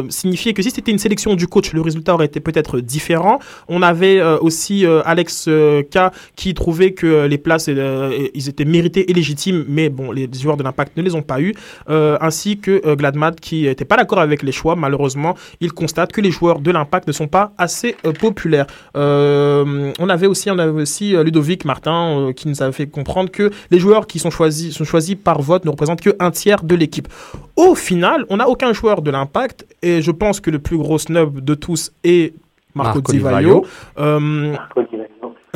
[0.09, 3.39] signifiait que si c'était une sélection du coach, le résultat aurait été peut-être différent.
[3.67, 5.49] On avait aussi Alex
[5.91, 5.97] K
[6.35, 10.57] qui trouvait que les places euh, ils étaient mérités et légitimes, mais bon, les joueurs
[10.57, 11.53] de l'impact ne les ont pas eu.
[11.89, 14.75] Euh, ainsi que euh, Gladmat qui n'était pas d'accord avec les choix.
[14.75, 18.67] Malheureusement, il constate que les joueurs de l'impact ne sont pas assez euh, populaires.
[18.95, 22.87] Euh, on avait aussi, on avait aussi euh, Ludovic Martin euh, qui nous avait fait
[22.87, 26.31] comprendre que les joueurs qui sont choisis, sont choisis par vote ne représentent que un
[26.31, 27.07] tiers de l'équipe.
[27.55, 30.97] Au final, on n'a aucun joueur de l'impact et je pense que le plus gros
[30.97, 32.33] snub de tous est
[32.75, 33.19] Marco, Marco Di.
[33.19, 33.65] Vaio.
[33.97, 35.06] Euh, Marco Di Vaio.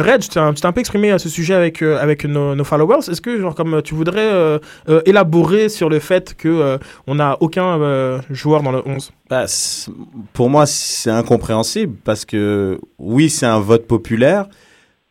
[0.01, 3.09] Red, tu t'es un, peu exprimé à ce sujet avec, euh, avec nos, nos followers.
[3.09, 6.77] Est-ce que genre, comme, tu voudrais euh, euh, élaborer sur le fait que euh,
[7.07, 9.45] on n'a aucun euh, joueur dans le 11 Bah,
[10.33, 14.47] pour moi, c'est incompréhensible parce que oui, c'est un vote populaire,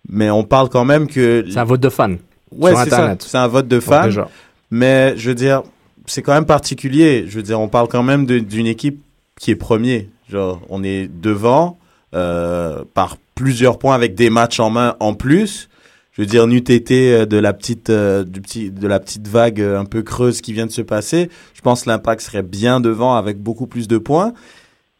[0.08, 1.44] mais on parle quand même que.
[1.48, 2.18] C'est un vote de fan.
[2.52, 2.96] Ouais, sur c'est ça.
[2.96, 3.24] Internet.
[3.26, 4.04] C'est un vote de fans.
[4.04, 4.28] déjà.
[4.70, 5.62] Mais je veux dire,
[6.06, 7.24] c'est quand même particulier.
[7.28, 9.00] Je veux dire, on parle quand même d'une équipe
[9.38, 10.08] qui est premier.
[10.28, 11.78] Genre, on est devant
[12.14, 15.68] euh, par plusieurs points avec des matchs en main en plus.
[16.12, 19.26] Je veux dire, n'eût été euh, de la petite, euh, du petit, de la petite
[19.28, 21.30] vague euh, un peu creuse qui vient de se passer.
[21.54, 24.32] Je pense que l'impact serait bien devant avec beaucoup plus de points.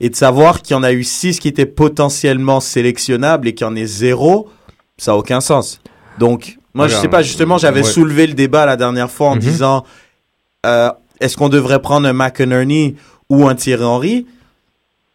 [0.00, 3.66] Et de savoir qu'il y en a eu six qui étaient potentiellement sélectionnables et qu'il
[3.66, 4.48] y en ait zéro,
[4.96, 5.80] ça a aucun sens.
[6.18, 7.86] Donc, moi, je Regarde, sais pas, justement, j'avais ouais.
[7.86, 9.40] soulevé le débat la dernière fois en Mhm.
[9.40, 9.84] disant
[10.64, 12.94] euh, est-ce qu'on devrait prendre un McInerney
[13.28, 14.26] ou un Thierry Henry?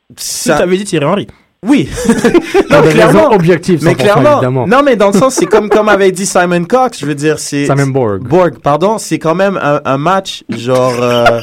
[0.10, 1.28] Tu Ça, avais dit Thierry Henry.
[1.68, 1.89] Oui.
[2.70, 3.32] Non, clairement.
[3.32, 4.68] objectives, Mais 100%, clairement, évidemment.
[4.68, 6.99] non, mais dans le sens, c'est comme comme avait dit Simon Cox.
[6.99, 8.24] Je veux dire, c'est Simon Borg.
[8.24, 10.93] Borg, pardon, c'est quand même un, un match genre.
[11.01, 11.39] euh,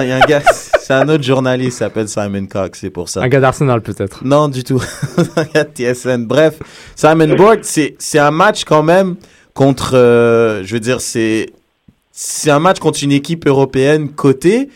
[0.00, 0.42] Il y a un gars,
[0.80, 3.22] c'est un autre journaliste s'appelle Simon Cox, c'est pour ça.
[3.22, 4.20] Un gars d'Arsenal, peut-être.
[4.24, 4.80] Non, du tout.
[5.36, 6.26] Un gars de TSN.
[6.26, 6.54] Bref,
[6.94, 9.16] Simon Borg, c'est c'est un match quand même
[9.54, 9.92] contre.
[9.94, 11.46] euh, je veux dire, c'est
[12.12, 14.68] c'est un match contre une équipe européenne cotée.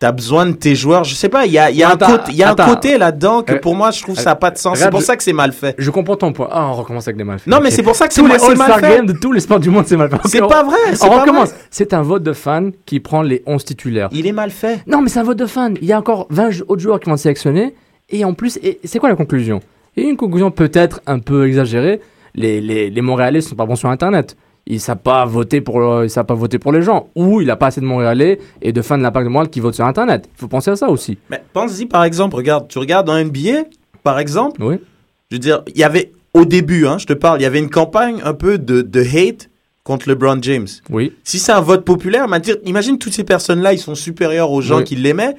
[0.00, 1.02] T'as besoin de tes joueurs.
[1.02, 2.52] Je sais pas, il y a, il y a, un, côté, il y a un
[2.52, 2.66] attends.
[2.66, 4.78] côté là-dedans que Euh, pour moi, je trouve ça n'a pas de sens.
[4.78, 5.74] C'est pour ça que c'est mal fait.
[5.76, 6.48] Je comprends ton point.
[6.52, 7.52] Ah, on recommence avec des mal faits.
[7.52, 8.80] Non, mais c'est pour ça que c'est Tous les All-Star.
[8.80, 10.18] Games de tous les sports du monde, c'est mal fait.
[10.26, 11.52] C'est pas vrai, On pas recommence.
[11.70, 14.08] C'est un vote de fans qui prend les 11 titulaires.
[14.12, 14.84] Il est mal fait.
[14.86, 15.74] Non, mais c'est un vote de fans.
[15.82, 17.74] Il y a encore 20 jou- autres joueurs qui vont être sélectionnés.
[18.08, 19.58] Et en plus, c'est quoi la conclusion?
[19.96, 22.00] Et une conclusion peut-être un peu exagérée.
[22.36, 24.36] Les, les, les Montréalais sont pas bons sur Internet.
[24.70, 27.08] Ils ne savent pas voter pour, le- savent pas voter pour les gens.
[27.16, 29.60] Ou il n'a pas assez de Montréalais et de fans de l'impact de Montréal qui
[29.60, 30.28] votent sur Internet.
[30.36, 31.16] Il faut penser à ça aussi.
[31.30, 33.64] Mais pense-y par exemple, regarde, tu regardes dans NBA,
[34.02, 34.76] par exemple, Oui.
[35.30, 37.58] je veux dire, il y avait au début, hein, je te parle, il y avait
[37.58, 39.48] une campagne un peu de, de hate
[39.84, 40.68] contre LeBron James.
[40.90, 41.14] Oui.
[41.24, 42.26] Si c'est un vote populaire,
[42.66, 44.84] imagine toutes ces personnes-là, ils sont supérieurs aux gens Oui.
[44.84, 45.34] qui l'aimaient.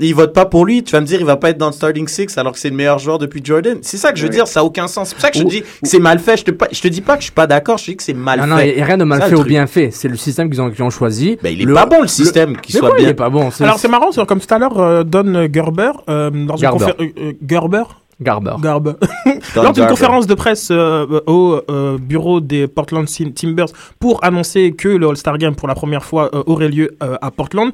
[0.00, 0.82] Il vote pas pour lui.
[0.82, 2.70] Tu vas me dire, il va pas être dans le starting six alors que c'est
[2.70, 3.78] le meilleur joueur depuis Jordan.
[3.82, 4.34] C'est ça que je veux Oui.
[4.36, 4.46] dire.
[4.48, 5.08] Ça a aucun sens.
[5.10, 6.36] C'est pour ça que je te Ou- dis que c'est mal fait.
[6.38, 7.78] Je te, pas- je te dis pas que je suis pas d'accord.
[7.78, 8.50] Je te dis que c'est mal Non, fait.
[8.50, 9.90] non, il n'y a rien de mal Ça, fait ou bien fait.
[9.92, 11.38] C'est le système qu'ils ont, qu'ils ont choisi.
[11.42, 13.06] Ben, il est pas bon, le système, qu'il soit quoi, bien.
[13.08, 13.50] Il est pas bon?
[13.50, 16.66] c'est- Alors c'est marrant, c'est comme tout à l'heure, euh, Don Gerber, euh, dans une
[16.66, 17.82] euh, euh, Gerber?
[18.22, 18.52] Garber.
[18.62, 18.92] Garber.
[19.54, 24.22] Don Lors d'une conférence de presse euh, au euh, bureau des Portland Tim- Timbers pour
[24.22, 27.72] annoncer que le All-Star Game pour la première fois euh, aurait lieu euh, à Portland,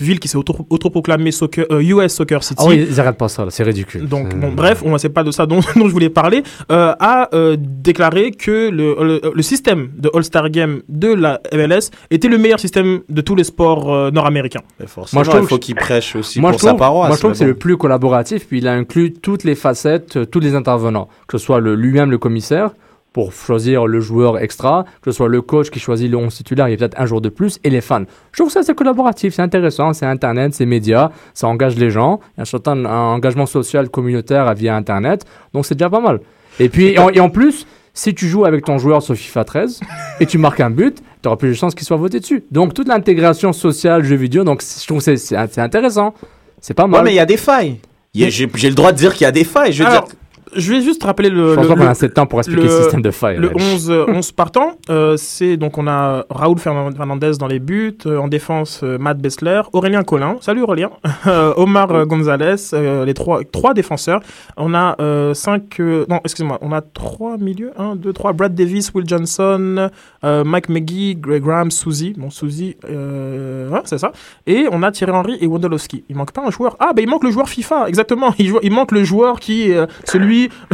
[0.00, 2.62] ville qui s'est auto- autoproclamée soccer, euh, US Soccer City.
[2.64, 4.08] Ah oui, ils arrêtent pas ça, là, c'est ridicule.
[4.08, 6.42] Donc, bon, bref, on c'est pas de ça dont, dont je voulais parler,
[6.72, 11.90] euh, a euh, déclaré que le, le, le système de All-Star Game de la MLS
[12.10, 14.62] était le meilleur système de tous les sports euh, nord-américains.
[14.80, 17.08] Mais forcément, Moi, je trouve il faut qu'il prêche aussi Moi, pour trouve, sa paroisse.
[17.08, 20.16] moi, je trouve que c'est le plus collaboratif, puis il a inclus toutes les facettes,
[20.16, 22.70] euh, tous les intervenants, que ce soit lui-même le commissaire,
[23.14, 26.68] pour choisir le joueur extra, que ce soit le coach qui choisit le 11 titulaire,
[26.68, 28.02] il y a peut-être un jour de plus, et les fans.
[28.32, 32.20] Je trouve ça c'est collaboratif, c'est intéressant, c'est Internet, c'est médias, ça engage les gens,
[32.34, 36.20] il y a un certain engagement social communautaire via Internet, donc c'est déjà pas mal.
[36.60, 39.44] Et puis, et en, et en plus, si tu joues avec ton joueur sur FIFA
[39.44, 39.80] 13
[40.20, 42.42] et tu marques un but, tu auras plus de chances qu'il soit voté dessus.
[42.50, 46.14] Donc toute l'intégration sociale, jeux vidéo, donc je trouve que c'est- intéressant.
[46.60, 46.98] C'est pas mal.
[47.00, 47.78] Ouais, mais il y a des failles.
[48.12, 49.72] J'ai j'ai le droit de dire qu'il y a des failles.
[49.72, 50.14] Je veux Alors, dire.
[50.56, 52.68] Je vais juste rappeler le, Je pense qu'on a assez de temps pour expliquer le,
[52.82, 53.36] système de faille.
[53.38, 53.56] Le Reg.
[53.56, 57.96] 11, euh, 11 partant, euh, c'est donc on a Raoul Fernand- Fernandez dans les buts,
[58.06, 60.90] euh, en défense euh, Matt Bessler, Aurélien Collin, salut Aurélien,
[61.56, 62.56] Omar euh, Gonzalez,
[63.04, 64.20] les trois, trois défenseurs.
[64.56, 68.54] On a euh, cinq, euh, non excusez-moi, on a trois milieux, 1, 2, 3, Brad
[68.54, 69.88] Davis, Will Johnson,
[70.22, 74.12] Mike McGee, Greg Graham, Suzy, bon Suzy, ouais, c'est ça.
[74.46, 76.04] Et on a Thierry Henry et Wondolowski.
[76.08, 76.76] Il manque pas un joueur.
[76.80, 78.34] Ah, ben il manque le joueur FIFA, exactement.
[78.38, 79.78] Il, il manque le joueur qui est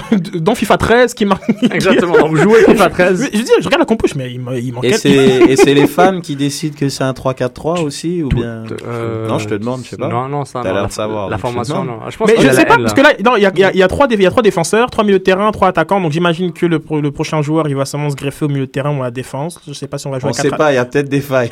[0.35, 1.49] dans FIFA 13 qui marque.
[1.73, 3.21] Exactement, donc jouer FIFA 13.
[3.21, 4.89] Mais Je dire, je regarde la compo, je- mais il, il manquait.
[4.91, 8.65] Et c'est et c'est les femmes qui décident que c'est un 3-4-3 aussi ou bien
[8.87, 10.09] Euh, Non, je te demande, je sais pas.
[10.09, 11.29] Non, non, ça, T'as non, l'air la- de savoir.
[11.29, 11.99] La je formation, non.
[12.09, 13.89] Je pense Mais je sais pas, parce que là, non, il y y y a
[13.89, 16.01] trois dé- il y a trois défenseurs, trois milieux de terrain, trois attaquants.
[16.01, 18.67] Donc j'imagine que le, pro- le prochain joueur, il va sûrement se greffer au milieu
[18.67, 19.61] de terrain ou à la défense.
[19.67, 21.09] Je sais pas si on va jouer On à sait pas, il y a peut-être
[21.09, 21.51] des failles.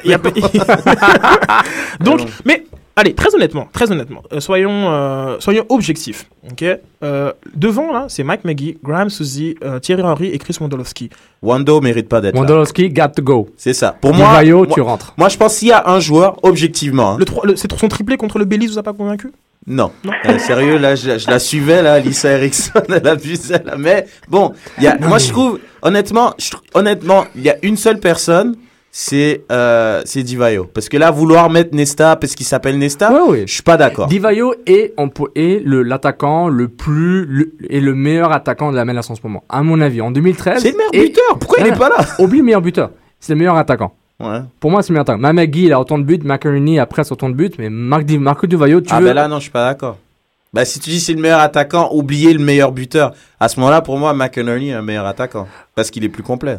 [2.01, 2.65] Donc, mais
[2.99, 6.29] allez, très honnêtement, très honnêtement, euh, soyons, euh, soyons objectifs.
[6.51, 6.65] Ok?
[7.03, 11.11] Euh, devant là, c'est Mike McGee, Graham Suzy, euh, Thierry Henry et Chris Wondolowski.
[11.43, 12.41] Wando mérite pas d'être là.
[12.41, 13.49] Wondolowski, got to go.
[13.57, 13.97] C'est ça.
[14.01, 14.41] Pour moi,
[14.73, 15.15] tu rentres.
[15.17, 17.13] moi, je pense qu'il y a un joueur objectivement.
[17.13, 17.19] hein.
[17.19, 19.31] Le, le- c'est son triplé contre le Belize, vous a pas convaincu?
[19.67, 19.91] Non.
[20.27, 23.77] Euh, sérieux, là, je, je la suivais, là, Lisa Erickson, elle abusait, là.
[23.77, 27.77] Mais bon, il y a, moi, je trouve, honnêtement, je honnêtement, il y a une
[27.77, 28.57] seule personne,
[28.91, 30.65] c'est euh, c'est Divayo.
[30.65, 33.45] Parce que là, vouloir mettre Nesta parce qu'il s'appelle Nesta, Ouais, ouais.
[33.47, 34.07] je suis pas d'accord.
[34.09, 34.95] Divayo est,
[35.37, 39.21] est le- l'attaquant le plus le, et le meilleur attaquant de la MLS en ce
[39.23, 40.01] moment, à mon avis.
[40.01, 40.63] En 2013.
[40.63, 41.39] C'est le meilleur et- buteur.
[41.39, 41.97] Pourquoi il est pas là?
[42.19, 42.91] Oublie le meilleur buteur.
[43.21, 43.95] C'est le meilleur attaquant.
[44.21, 44.41] Ouais.
[44.59, 45.21] Pour moi, c'est le meilleur attaquant.
[45.21, 46.19] Mamagui, il a autant de buts.
[46.25, 47.51] McInerney a presque autant de buts.
[47.59, 49.07] Mais Marc Di- Marco Divayo, tu Ah veux.
[49.07, 49.97] ben là, non, je suis pas d'accord.
[50.53, 53.13] Bah, si tu dis c'est le meilleur attaquant, oubliez le meilleur buteur.
[53.39, 55.47] À ce moment-là, pour moi, McInerney est un meilleur attaquant.
[55.75, 56.59] Parce qu'il est plus complet.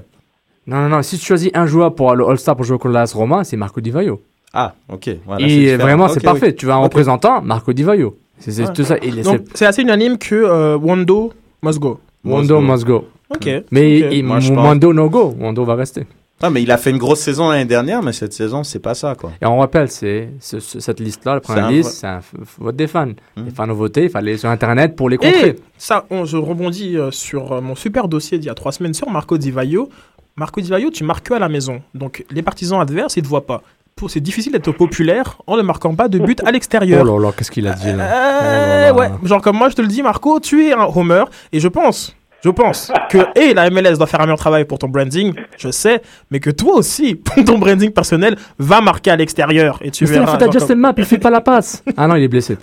[0.70, 1.02] Non, non, non.
[1.02, 3.82] Si tu choisis un joueur pour le All-Star pour jouer contre l'AS Roma, c'est Marco
[3.82, 4.22] Divayo.
[4.54, 5.10] Ah, ok.
[5.26, 6.24] Voilà, c'est et vraiment, c'est oui.
[6.26, 6.54] parfait.
[6.56, 6.84] Tu veux un Ok.
[6.86, 8.18] représentant, Marco Divayo.
[8.40, 8.74] C'est c'est Ouais.
[8.74, 8.96] tout ça.
[9.04, 12.00] Il, Donc c'est assez unanime que euh, Wando must go.
[12.24, 13.06] Wando must go.
[13.30, 13.48] Ok.
[13.72, 14.14] Mais ok.
[14.14, 15.36] il- Moi, Wando no go.
[15.40, 16.06] Wando va rester.
[16.42, 18.94] Ah, mais il a fait une grosse saison l'année dernière, mais cette saison, c'est pas
[18.96, 19.32] ça, quoi.
[19.42, 22.22] Et on rappelle, c'est ce- ce- cette liste-là, la première C'est un liste, c'est un
[22.60, 23.08] vote des fans.
[23.36, 23.44] Hmm.
[23.46, 25.50] Les fans ont voté, il fallait aller sur Internet pour les contrer.
[25.50, 28.72] Et ça, on- je rebondis euh, sur euh, mon super dossier d'il y a trois
[28.72, 29.90] semaines sur Marco Di Vaio.
[30.40, 31.82] Marco Di Vaio, tu marques que à la maison.
[31.94, 33.62] Donc les partisans adverses, ils te voient pas.
[34.08, 37.04] C'est difficile d'être populaire en ne marquant pas de but à l'extérieur.
[37.06, 39.18] Oh là là, qu'est-ce qu'il a dit là Euh, Oh là ouais, là.
[39.24, 42.16] genre comme moi je te le dis Marco, tu es un homer et je pense,
[42.44, 45.70] je pense que et la MLS doit faire un meilleur travail pour ton branding, je
[45.72, 50.04] sais, mais que toi aussi, pour ton branding personnel, va marquer à l'extérieur et tu
[50.06, 50.32] Mais c'est la verras.
[50.40, 51.84] faute à Justin comme- Mapp, il fait pas la passe.
[51.98, 52.58] Ah non, il est blessé.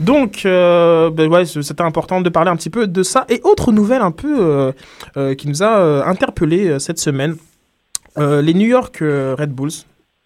[0.00, 3.24] Donc, euh, ben ouais, c'était important de parler un petit peu de ça.
[3.28, 4.72] Et autre nouvelle un peu euh,
[5.16, 7.36] euh, qui nous a interpellé cette semaine,
[8.18, 9.72] les New York Red Bulls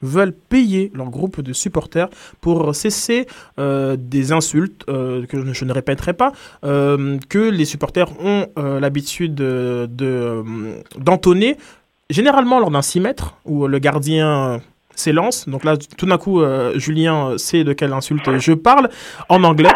[0.02, 2.08] veulent payer leur groupe de supporters
[2.40, 3.26] pour cesser
[3.58, 6.32] euh, des insultes euh, que je, ne répéterai pas,
[6.64, 10.42] euh, que les supporters ont l'habitude de, de,
[10.98, 11.56] d'entonner,
[12.08, 14.60] généralement lors d'un 6 mètres, où le gardien
[15.00, 15.48] s'élance.
[15.48, 18.88] Donc là, tout d'un coup, euh, Julien sait de quelle insulte je parle
[19.28, 19.70] en anglais.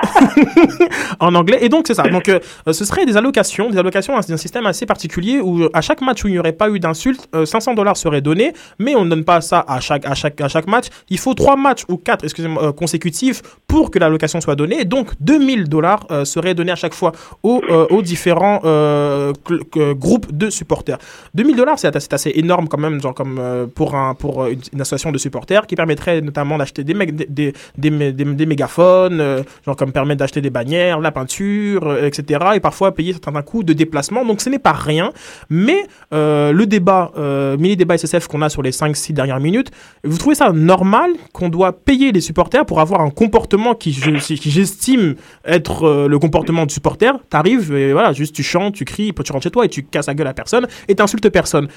[1.20, 1.58] en anglais.
[1.62, 2.04] Et donc, c'est ça.
[2.04, 2.38] Donc, euh,
[2.70, 6.24] ce serait des allocations, des allocations d'un système assez particulier où, euh, à chaque match
[6.24, 9.10] où il n'y aurait pas eu d'insulte, euh, 500 dollars seraient donnés, mais on ne
[9.10, 10.86] donne pas ça à chaque, à chaque, à chaque match.
[11.08, 14.84] Il faut trois matchs ou quatre, excusez-moi, euh, consécutifs pour que l'allocation soit donnée.
[14.84, 17.12] Donc, 2000 dollars euh, seraient donnés à chaque fois
[17.42, 19.32] aux, euh, différents euh,
[19.76, 20.98] euh, groupes de supporters.
[21.34, 24.60] 2000 dollars, c'est assez, énorme quand même, genre comme euh, pour, un, pour euh, une,
[24.72, 28.24] une association de supporters, qui permettrait notamment d'acheter des, még- des, des, des, mé- des-
[28.24, 32.40] des mégaphones, euh, genre comme permettre d'acheter des bannières, la peinture, euh, etc.
[32.56, 34.24] Et parfois payer certains coûts de déplacement.
[34.26, 35.12] Donc ce n'est pas rien.
[35.48, 37.12] Mais euh, le débat,
[37.58, 39.70] mini-débat SSF qu'on a sur les 5-6 dernières minutes,
[40.04, 44.10] vous trouvez ça normal qu'on doit payer les supporters pour avoir un comportement qui, je-
[44.34, 49.12] qui j'estime être le comportement du supporter T'arrives et voilà, juste tu chantes, tu cries,
[49.12, 51.68] puis tu rentres chez toi et tu casses la gueule à personne et t'insultes personne.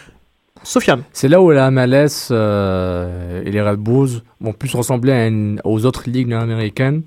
[0.64, 1.04] Sofiane.
[1.14, 6.10] C'est là où la MLS euh, et les Red Bulls vont plus ressembler aux autres
[6.10, 7.04] ligues américaines.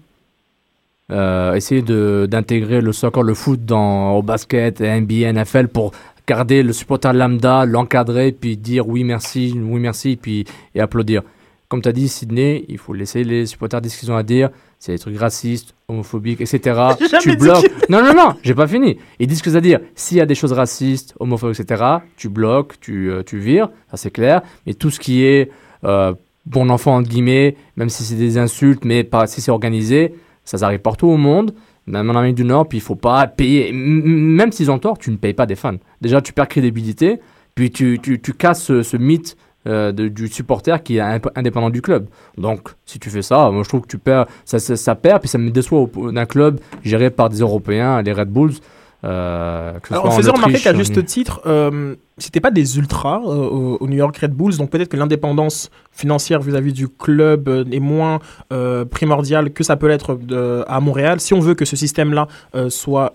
[1.11, 5.90] Euh, essayer d'intégrer le soccer, le foot dans, au basket, NBA, NFL pour
[6.26, 10.44] garder le supporter lambda, l'encadrer, puis dire oui merci, oui merci, puis
[10.74, 11.22] et applaudir.
[11.68, 14.22] Comme tu as dit, Sydney, il faut laisser les supporters dire ce qu'ils ont à
[14.22, 14.51] dire.
[14.83, 16.81] C'est des trucs racistes, homophobiques, etc.
[17.20, 17.62] Tu bloques.
[17.68, 18.97] que- Non, non, non, j'ai pas fini.
[19.18, 19.78] Ils disent ce qu'ils ont à dire.
[19.95, 21.85] S'il y a des choses racistes, homophobes, etc.,
[22.16, 24.41] tu bloques, tu, euh, tu vires, ça c'est clair.
[24.66, 25.51] Mais tout ce qui est
[25.85, 26.14] euh,
[26.47, 30.14] bon enfant, entre guillemets, même si c'est des insultes, mais pas, si c'est organisé,
[30.47, 31.53] ça, ça arrive partout au monde,
[31.87, 33.72] même en Amérique du Nord, puis il faut pas payer.
[33.72, 35.76] Même s'ils ont tort, tu ne payes pas des fans.
[36.01, 37.20] Déjà, tu perds crédibilité,
[37.55, 41.70] puis tu, tu, tu casses ce, ce mythe euh, de- du supporter qui est indépendant
[41.70, 42.06] du club.
[42.38, 45.20] Donc, si tu fais ça, moi je trouve que tu perds, ça, ça, ça perd,
[45.20, 48.54] puis ça me déçoit d'un club géré par des Européens, les Red Bulls.
[49.04, 53.78] euh, Alors, on faisait remarquer qu'à juste titre, euh, c'était pas des ultras euh, au,
[53.80, 57.80] au New York Red Bulls, donc peut-être que l'indépendance financière vis-à-vis du club euh, est
[57.80, 58.18] moins
[58.90, 60.18] primordiale que ça peut l'être
[60.68, 61.20] à Montréal.
[61.20, 62.28] Si on veut que ce système-là
[62.68, 63.14] soit,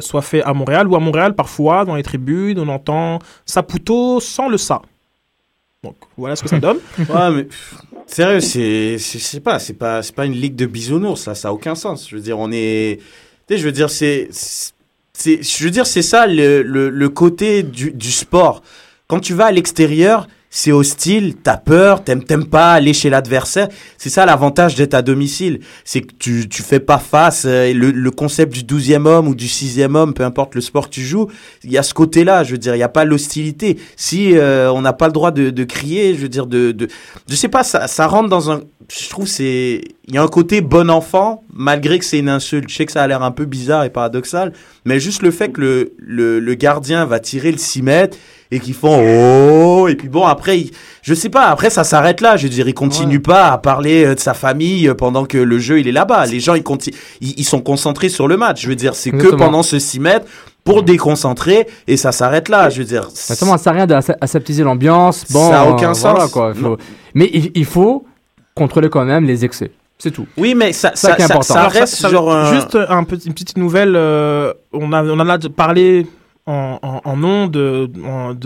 [0.00, 4.48] soit fait à Montréal, ou à Montréal, parfois, dans les tribunes, on entend Saputo sans
[4.48, 4.80] le ça.
[5.84, 6.78] Donc, voilà ce que ça donne.
[6.98, 7.46] Ouais, mais
[8.06, 11.34] sérieux, c'est, c'est, je sais pas, c'est pas, c'est pas une ligue de bisounours, là,
[11.34, 12.08] ça a aucun sens.
[12.08, 12.98] Je veux dire, on est,
[13.46, 14.28] tu sais, je veux dire, c'est,
[15.12, 18.62] c'est, je veux dire, c'est ça le, le, le côté du, du sport.
[19.06, 20.26] Quand tu vas à l'extérieur,
[20.56, 23.68] c'est hostile, t'as peur, t'aimes, t'aimes pas aller chez l'adversaire.
[23.98, 25.58] C'est ça l'avantage d'être à domicile.
[25.84, 29.34] C'est que tu, tu fais pas face, euh, le, le concept du douzième homme ou
[29.34, 31.26] du sixième homme, peu importe le sport que tu joues,
[31.64, 33.80] il y a ce côté-là, je veux dire, il y a pas l'hostilité.
[33.96, 36.86] Si euh, on n'a pas le droit de, de crier, je veux dire, de, de,
[37.28, 38.60] je sais pas, ça, ça rentre dans un,
[38.92, 42.68] je trouve c'est, il y a un côté bon enfant, malgré que c'est une insulte.
[42.68, 44.52] Je sais que ça a l'air un peu bizarre et paradoxal,
[44.84, 48.16] mais juste le fait que le, le, le gardien va tirer le 6 mètres
[48.50, 50.70] et qu'ils font oh et puis bon après il-
[51.02, 54.04] je sais pas après ça s'arrête là je veux dire il continue pas à parler
[54.04, 56.62] euh, de sa famille euh, pendant que le jeu il est là-bas les gens ils
[56.62, 59.78] continuent ils, ils sont concentrés sur le match je veux dire c'est que pendant ce
[59.78, 60.26] 6 mètres
[60.62, 64.62] pour déconcentrer et ça s'arrête là je veux dire Exactement, ça sert à rien d'aseptiser
[64.62, 65.24] l'ambiance.
[65.30, 66.30] Bon, Ça a aucun euh, voilà, sens.
[66.30, 66.76] quoi, faut-.
[67.14, 68.04] Mais il, il faut
[68.54, 69.70] contrôler quand même les excès.
[69.98, 70.26] C'est tout.
[70.36, 74.52] oui mais ça Ça ça, reste genre un- Juste un petit- une petite nouvelle, euh,
[74.72, 76.06] on, a, on en a parlé
[76.46, 77.90] en, nom de,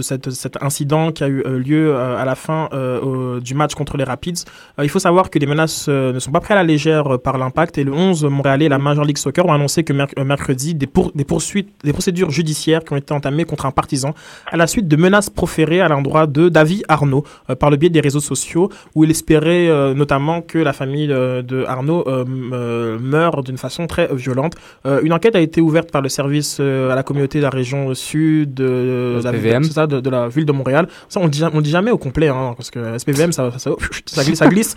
[0.03, 3.97] cet incident qui a eu euh, lieu euh, à la fin euh, du match contre
[3.97, 4.45] les Rapids.
[4.81, 7.77] Il faut savoir que les menaces ne sont pas prises à la légère par l'impact
[7.79, 10.89] et le 11 Montréalais et la Major League Soccer ont annoncé que merc- mercredi des,
[11.15, 14.15] des poursuites, des procédures judiciaires qui ont été entamées contre un partisan
[14.47, 17.25] à la suite de menaces proférées à l'endroit de David Arnaud
[17.59, 22.05] par le biais des réseaux sociaux où il espérait notamment que la famille de Arnaud
[22.27, 24.55] meure d'une façon très violente.
[25.03, 28.55] Une enquête a été ouverte par le service à la communauté de la région sud
[28.55, 30.89] de, la, ça, de, de la ville de Montréal.
[31.09, 33.71] Ça, on dit, on dit jamais au complet, hein, parce que SPVM, ça, ça,
[34.07, 34.39] ça glisse.
[34.39, 34.75] Ça glisse.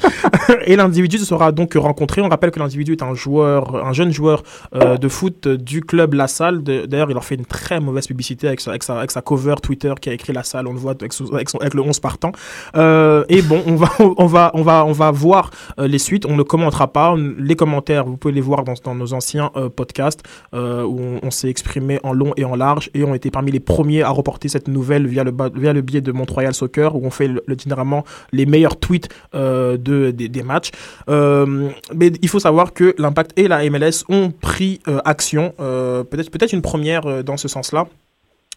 [0.66, 2.22] et l'individu sera donc rencontré.
[2.22, 4.44] On rappelle que l'individu est un joueur, un jeune joueur
[4.76, 6.64] euh, de foot du club La Salle.
[6.64, 9.56] D'ailleurs, il leur fait une très mauvaise publicité avec sa, avec sa, avec sa cover
[9.62, 10.68] Twitter qui a écrit La Salle.
[10.68, 12.32] On le voit avec, son- avec, son- avec le 11 partant.
[12.76, 16.26] Euh, et bon, on va, on va, on va, on va voir euh, les suites.
[16.26, 17.16] On ne commentera pas.
[17.38, 20.22] Les commentaires, vous pouvez les voir dans, dans nos anciens euh, podcasts
[20.54, 23.60] où on, on s'est exprimé en long et en large et on était parmi les
[23.60, 27.10] premiers à reporter cette nouvelle via le, via le biais de Montreal Soccer où on
[27.10, 30.72] fait le, le- généralement les meilleurs tweets euh, de, des, des matchs.
[31.10, 36.04] Euh, mais il faut savoir que l'Impact et la MLS ont pris euh, action, euh,
[36.04, 37.88] peut-être peut-être une première euh, dans ce sens-là,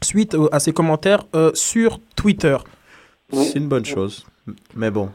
[0.02, 2.56] suite euh, à ces commentaires euh, sur Twitter.
[3.32, 4.26] c'est une bonne chose
[4.76, 5.08] mais bon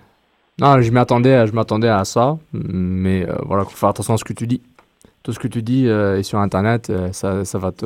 [0.59, 4.17] Non, je m'attendais, à- je m'attendais à ça, mais euh, voilà, faut faire attention à
[4.17, 4.61] ce que tu dis.
[5.21, 7.85] Tout ce que tu dis euh, est sur Internet, euh, ça, ça va te,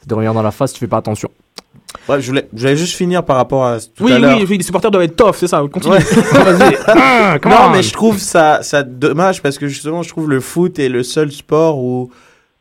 [0.00, 1.30] ça te revenir dans la face si tu fais pas attention.
[2.08, 4.46] Ouais, je voulais je voulais juste finir par rapport à tout Oui, à l'heure oui,
[4.48, 5.94] oui, les supporters doivent être tough, c'est ça, continue.
[5.94, 6.00] Ouais.
[6.86, 7.70] Ah, non, on.
[7.70, 11.02] mais je trouve ça, ça dommage parce que justement, je trouve le foot est le
[11.02, 12.10] seul sport où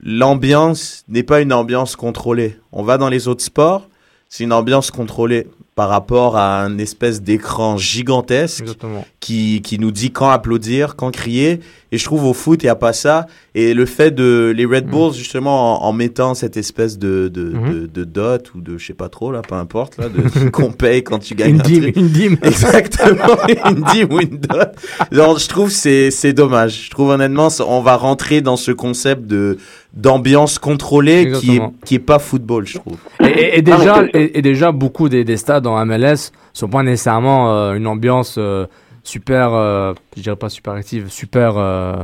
[0.02, 2.58] l'ambiance n'est pas une ambiance contrôlée.
[2.72, 3.88] On va dans les autres sports,
[4.30, 5.48] c'est une ambiance contrôlée.
[5.78, 9.06] Par rapport à un espèce d'écran gigantesque Exactement.
[9.20, 11.60] qui, qui nous dit quand applaudir, quand crier.
[11.92, 13.28] Et je trouve au foot, il n'y a pas ça.
[13.56, 17.44] Et le fait de les Red Bulls, justement, en, en mettant cette espèce de, de,
[17.52, 17.74] Mhm.
[17.74, 20.72] de, de dot ou de je sais pas trop, là, peu importe, là, de, qu'on
[20.72, 21.96] paye quand tu gagnes Une un dîme, truc.
[21.96, 22.38] une dîme.
[22.44, 23.38] Exactement,
[23.70, 24.70] une dîme ou une dot.
[25.12, 26.86] Genre, je trouve c'est c'est dommage.
[26.86, 29.58] Je trouve honnêtement, on va rentrer dans ce concept de
[29.98, 32.98] d'ambiance contrôlée qui est qui est pas football, je trouve.
[33.20, 36.84] Et, et- et déjà, et, et déjà, beaucoup des, des stades en MLS sont pas
[36.84, 38.66] nécessairement euh, une ambiance euh,
[39.04, 41.96] super, euh, je dirais pas super active, super, euh,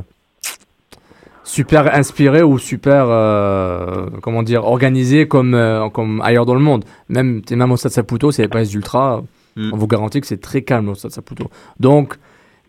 [1.44, 6.86] super inspirée ou super, euh, comment dire, organisée comme, euh, comme ailleurs dans le monde.
[7.10, 9.24] Même, même au stade Saputo, c'est pas ultra,
[9.56, 9.70] Mm.
[9.72, 11.48] on vous garantit que c'est très calme au stade Saputo.
[11.80, 12.16] Donc,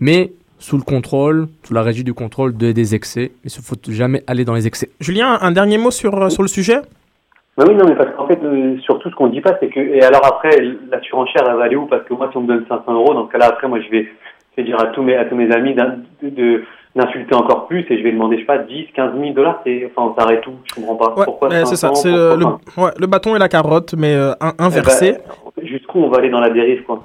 [0.00, 0.32] mais
[0.64, 3.32] sous le contrôle, sous la régie du contrôle de, des excès.
[3.44, 4.88] Il ne faut jamais aller dans les excès.
[4.98, 6.78] Julien, un dernier mot sur, euh, sur le sujet?
[7.58, 9.78] Bah oui, non, mais parce qu'en fait, euh, surtout ce qu'on dit pas, c'est que,
[9.78, 10.58] et alors après,
[10.90, 11.84] la surenchère, elle va aller où?
[11.84, 13.90] Parce que moi, si on me donne 500 euros, dans ce cas-là, après, moi, je
[13.90, 14.04] vais,
[14.56, 18.02] je vais dire à tous mes, à tous mes amis d'insulter encore plus et je
[18.02, 20.74] vais demander, je sais pas, 10, 15 000 dollars, c'est, enfin, on s'arrête tout, je
[20.76, 21.14] comprends pas.
[21.14, 23.94] Ouais, pourquoi c'est ça, 500, c'est le, pourquoi le- ouais, le bâton et la carotte,
[23.98, 25.18] mais euh, Eh ben, inversé.
[25.62, 27.04] Jusqu'où on va aller dans la dérive, quoi?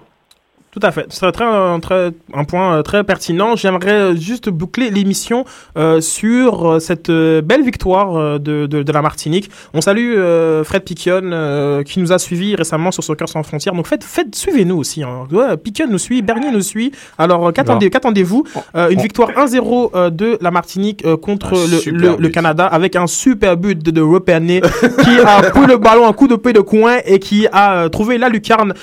[0.71, 1.05] Tout à fait.
[1.09, 3.55] Ce serait très, un, très, un point euh, très pertinent.
[3.55, 5.43] J'aimerais euh, juste boucler l'émission
[5.77, 9.49] euh, sur cette belle victoire de, de, de la Martinique.
[9.73, 13.73] On salue euh, Fred Piquion euh, qui nous a suivis récemment sur Soccer sans frontières.
[13.73, 15.03] Donc faites, faites suivez-nous aussi.
[15.03, 15.27] Hein.
[15.31, 16.91] Ouais, Piquion nous suit, Bernier nous suit.
[17.17, 18.43] Alors qu'attendez, qu'attendez-vous
[18.75, 21.55] Une victoire 1-0 euh, de la Martinique contre
[21.89, 22.29] le.
[22.29, 24.61] Canada avec un super but de, de Reperné
[25.03, 28.19] qui a pris le ballon un coup de pied de coin et qui a trouvé
[28.19, 28.73] la lucarne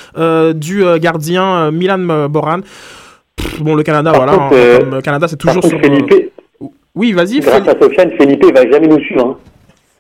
[0.55, 2.61] du gardien Milan euh, Boran.
[3.37, 4.32] Pff, Bon, le Canada, Par voilà.
[4.32, 5.76] contre, hein, euh, comme le Canada, c'est toujours sur.
[5.78, 6.32] euh, Felipe,
[6.95, 7.41] Oui, vas-y.
[7.41, 9.26] grâce à Sofiane, Felipe va jamais nous suivre.
[9.26, 9.37] Hein.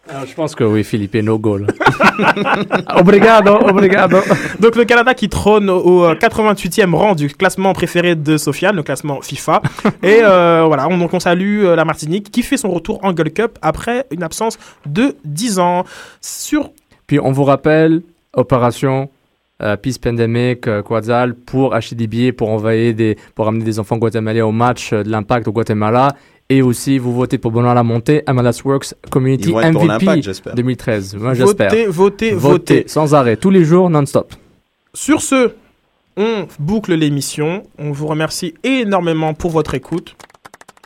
[0.08, 1.66] Alors, je pense que oui, Philippe, no goal.
[2.96, 4.18] obrigado, obrigado.
[4.60, 8.76] Donc le Canada qui trône au au, euh, 88e rang du classement préféré de Sofiane,
[8.76, 9.62] le classement FIFA.
[10.04, 13.12] Et euh, voilà, on, donc on salue euh, la Martinique qui fait son retour en
[13.12, 15.84] Gold Cup après une absence de 10 ans.
[16.20, 16.70] Sur
[17.08, 19.08] Puis on vous rappelle, opération
[19.62, 23.78] euh, Peace Pandemic, euh, Quetzal, pour acheter des billets, pour envoyer des, pour amener des
[23.78, 26.14] enfants guatémalais au match euh, de l'Impact au Guatemala.
[26.48, 30.04] Et aussi, vous votez pour Benoît Lamonté, MLS Works Community Ils vont être pour MVP
[30.04, 30.54] l'Impact, j'espère.
[30.54, 31.16] 2013.
[31.16, 31.70] Moi, j'espère.
[31.70, 32.84] votez, votez, Votez votez.
[32.86, 34.32] sans arrêt, tous les jours, non-stop.
[34.94, 35.52] Sur ce,
[36.16, 37.62] on boucle l'émission.
[37.78, 40.16] On vous remercie énormément pour votre écoute.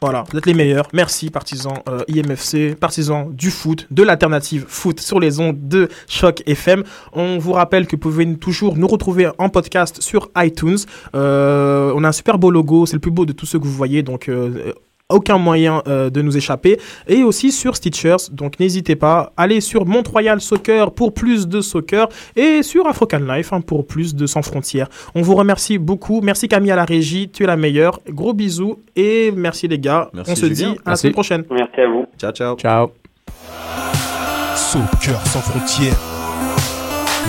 [0.03, 0.89] Voilà, vous êtes les meilleurs.
[0.95, 6.43] Merci, partisans euh, IMFC, partisans du foot, de l'alternative foot sur les ondes de Choc
[6.47, 6.85] FM.
[7.13, 10.79] On vous rappelle que vous pouvez toujours nous retrouver en podcast sur iTunes.
[11.15, 13.65] Euh, on a un super beau logo, c'est le plus beau de tous ceux que
[13.65, 14.73] vous voyez, donc euh,
[15.11, 16.79] aucun moyen euh, de nous échapper.
[17.09, 22.09] Et aussi sur Stitchers, donc n'hésitez pas, allez sur Mont-Royal Soccer pour plus de soccer
[22.37, 24.89] et sur African Life hein, pour plus de Sans Frontières.
[25.15, 26.21] On vous remercie beaucoup.
[26.23, 28.01] Merci Camille à la régie, tu es la meilleure.
[28.09, 30.11] Gros bisous et merci les gars.
[30.13, 30.73] Merci, On se Julien.
[30.73, 31.45] dit à la semaine prochaine.
[31.51, 32.07] Merci à vous.
[32.19, 32.57] Ciao, ciao.
[32.57, 32.91] Ciao.
[34.55, 35.99] Soccer sans frontières,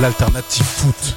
[0.02, 1.16] l'alternative foot.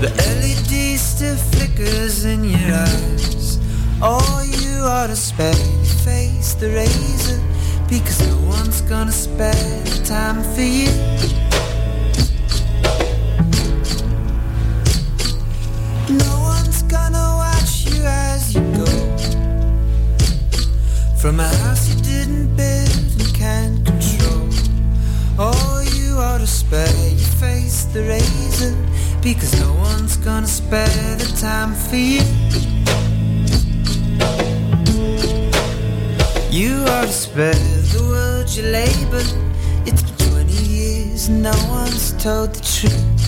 [0.00, 3.58] The LED still flickers in your eyes.
[4.00, 7.38] All you ought to spare your face the razor
[7.86, 10.90] because no one's gonna spare the time for you.
[16.16, 18.86] No one's gonna watch you as you go
[21.18, 24.48] from a house you didn't build and can't control.
[25.38, 28.74] Oh, you ought to spare your face the razor
[29.22, 32.22] because no one's gonna spare the time for you.
[36.50, 39.22] You ought to spare the world you labor.
[39.86, 43.20] It's been 20 years and no one's told the truth.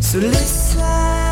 [0.00, 1.23] So listen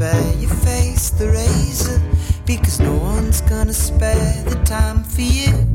[0.00, 2.00] spare your face the razor
[2.46, 5.69] because no one's gonna spare the time for you.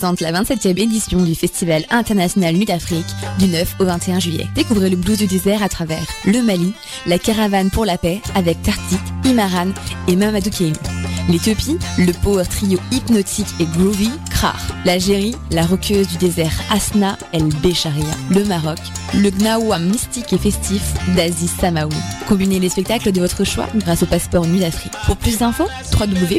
[0.00, 3.06] La 27e édition du Festival international Nuit d'Afrique
[3.38, 4.46] du 9 au 21 juillet.
[4.54, 6.72] Découvrez le blues du désert à travers le Mali,
[7.06, 9.68] la caravane pour la paix avec Tartik, Imaran
[10.08, 10.72] et Mamadou Kémy.
[11.28, 14.58] L'Éthiopie, le power trio hypnotique et groovy Krar.
[14.86, 18.14] L'Algérie, la roqueuse du désert Asna El Bécharia.
[18.30, 18.78] Le Maroc,
[19.14, 20.82] le Gnawa mystique et festif
[21.14, 21.94] d'Aziz Samaoui.
[22.26, 24.94] Combinez les spectacles de votre choix grâce au passeport Nuit d'Afrique.
[25.04, 26.38] Pour plus d'infos, www